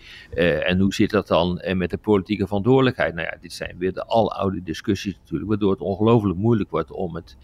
en 0.65 0.79
hoe 0.79 0.93
zit 0.93 1.09
dat 1.09 1.27
dan 1.27 1.61
met 1.73 1.89
de 1.89 1.97
politieke 1.97 2.47
verantwoordelijkheid? 2.47 3.13
Nou 3.15 3.27
ja, 3.31 3.37
dit 3.41 3.53
zijn 3.53 3.75
weer 3.77 3.93
de 3.93 4.05
aloude 4.05 4.63
discussies 4.63 5.17
natuurlijk, 5.19 5.49
waardoor 5.49 5.71
het 5.71 5.81
ongelooflijk 5.81 6.37
moeilijk 6.37 6.69
wordt 6.69 6.91
om 6.91 7.15
het 7.15 7.37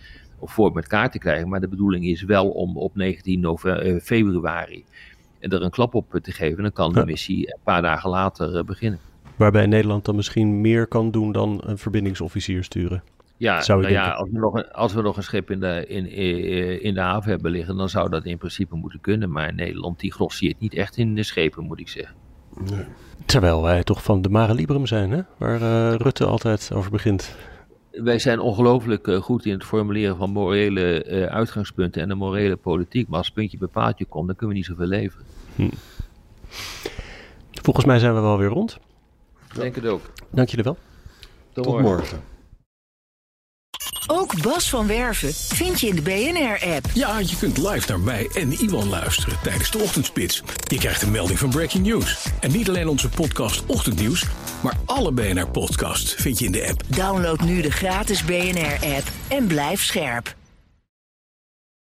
of 0.46 0.54
voor 0.54 0.72
met 0.74 0.84
elkaar 0.84 1.12
te 1.12 1.20
krijgen. 1.20 1.50
Maar 1.50 1.60
de 1.60 1.68
bedoeling 1.68 2.06
is 2.06 2.22
wel 2.22 2.50
om 2.50 2.78
op 2.78 2.96
19 2.96 3.40
november, 3.40 4.00
februari 4.00 4.86
er 5.54 5.62
een 5.62 5.70
klap 5.70 5.96
op 5.96 6.20
te 6.22 6.32
geven. 6.32 6.64
Dan 6.64 6.72
kan 6.72 6.94
de 6.94 7.06
missie 7.06 7.54
een 7.54 7.60
paar 7.64 7.82
dagen 7.82 8.10
later 8.10 8.58
eh, 8.58 8.64
beginnen. 8.64 9.00
Waarbij 9.36 9.66
Nederland 9.66 10.06
dan 10.06 10.16
misschien 10.16 10.62
meer 10.62 10.88
kan 10.88 11.12
doen 11.12 11.32
dan 11.32 11.62
een 11.66 11.78
verbindingsofficier 11.78 12.64
sturen. 12.64 13.04
Ja, 13.38 13.62
zou 13.62 13.82
nou 13.82 13.94
ja 13.94 14.12
als, 14.12 14.30
we 14.32 14.40
nog 14.40 14.54
een, 14.54 14.72
als 14.72 14.94
we 14.94 15.02
nog 15.02 15.18
een 15.18 15.24
schip 15.24 15.52
in 15.52 15.60
de, 15.60 15.86
in, 15.88 16.10
eh, 16.10 16.84
in 16.84 16.94
de 16.94 17.00
haven 17.00 17.30
hebben 17.30 17.52
liggen, 17.52 17.78
dan 17.78 17.90
zou 17.90 18.10
dat 18.10 18.26
in 18.26 18.38
principe 18.38 18.76
moeten 18.76 19.02
kunnen. 19.02 19.32
Maar 19.32 19.54
Nederland 19.54 20.00
die 20.00 20.14
grossiert 20.14 20.60
niet 20.60 20.74
echt 20.74 20.98
in 20.98 21.16
de 21.16 21.24
schepen, 21.24 21.64
moet 21.64 21.80
ik 21.80 21.90
zeggen. 21.90 22.16
Nee. 22.72 22.86
Terwijl 23.26 23.62
wij 23.62 23.84
toch 23.84 24.04
van 24.04 24.22
de 24.22 24.30
Mare 24.30 24.54
Liberum 24.54 24.86
zijn, 24.86 25.12
hè? 25.12 25.22
waar 25.38 25.62
uh, 25.62 25.96
Rutte 25.96 26.26
altijd 26.26 26.72
over 26.74 26.92
begint 26.92 27.36
wij 28.04 28.20
zijn 28.20 28.40
ongelooflijk 28.40 29.08
uh, 29.08 29.22
goed 29.22 29.46
in 29.46 29.54
het 29.54 29.64
formuleren 29.64 30.18
van 30.18 30.30
morele 30.30 31.06
uh, 31.06 31.26
uitgangspunten 31.26 32.02
en 32.02 32.08
de 32.08 32.16
morele 32.16 32.56
politiek. 32.56 33.08
Maar 33.08 33.18
als 33.18 33.28
het 33.28 33.36
puntje 33.36 33.58
bij 33.58 33.68
paaltje 33.68 34.06
komt, 34.06 34.28
dan 34.28 34.36
kunnen 34.36 34.56
we 34.56 34.62
niet 34.62 34.70
zoveel 34.70 34.88
leveren. 34.88 35.26
Hm. 35.56 35.70
Volgens 37.52 37.86
mij 37.86 38.00
zijn 38.00 38.14
we 38.14 38.20
wel 38.20 38.38
weer 38.38 38.50
rond. 38.50 38.80
Ik 39.50 39.56
denk 39.56 39.76
het 39.76 39.86
ook. 39.86 40.02
Dank 40.30 40.50
jullie 40.50 40.64
wel. 40.64 40.78
Tot, 41.54 41.64
Tot 41.64 41.82
morgen. 41.82 42.20
Ook 44.08 44.42
Bas 44.42 44.70
van 44.70 44.88
Werven 44.88 45.34
vind 45.34 45.80
je 45.80 45.88
in 45.88 45.96
de 45.96 46.02
BNR-app. 46.02 46.86
Ja, 46.94 47.20
je 47.20 47.36
kunt 47.40 47.58
live 47.58 47.90
naar 47.90 48.00
mij 48.00 48.30
en 48.34 48.52
Iwan 48.52 48.90
luisteren 48.90 49.38
tijdens 49.44 49.72
de 49.72 49.78
ochtendspits. 49.78 50.44
Je 50.68 50.78
krijgt 50.78 51.02
een 51.02 51.12
melding 51.12 51.40
van 51.40 51.50
Breaking 51.50 51.86
News. 51.86 52.32
En 52.40 52.52
niet 52.52 52.70
alleen 52.70 52.88
onze 52.88 53.10
podcast 53.10 53.66
Ochtendnieuws, 53.66 54.26
maar 54.66 54.80
alle 54.86 55.12
BNR-podcasts 55.12 56.14
vind 56.14 56.40
je 56.40 56.46
in 56.46 56.52
de 56.52 56.68
app. 56.70 56.82
Download 56.88 57.40
nu 57.42 57.62
de 57.62 57.72
gratis 57.72 58.24
BNR-app 58.24 59.12
en 59.28 59.48
blijf 59.48 59.84
scherp. 59.84 60.36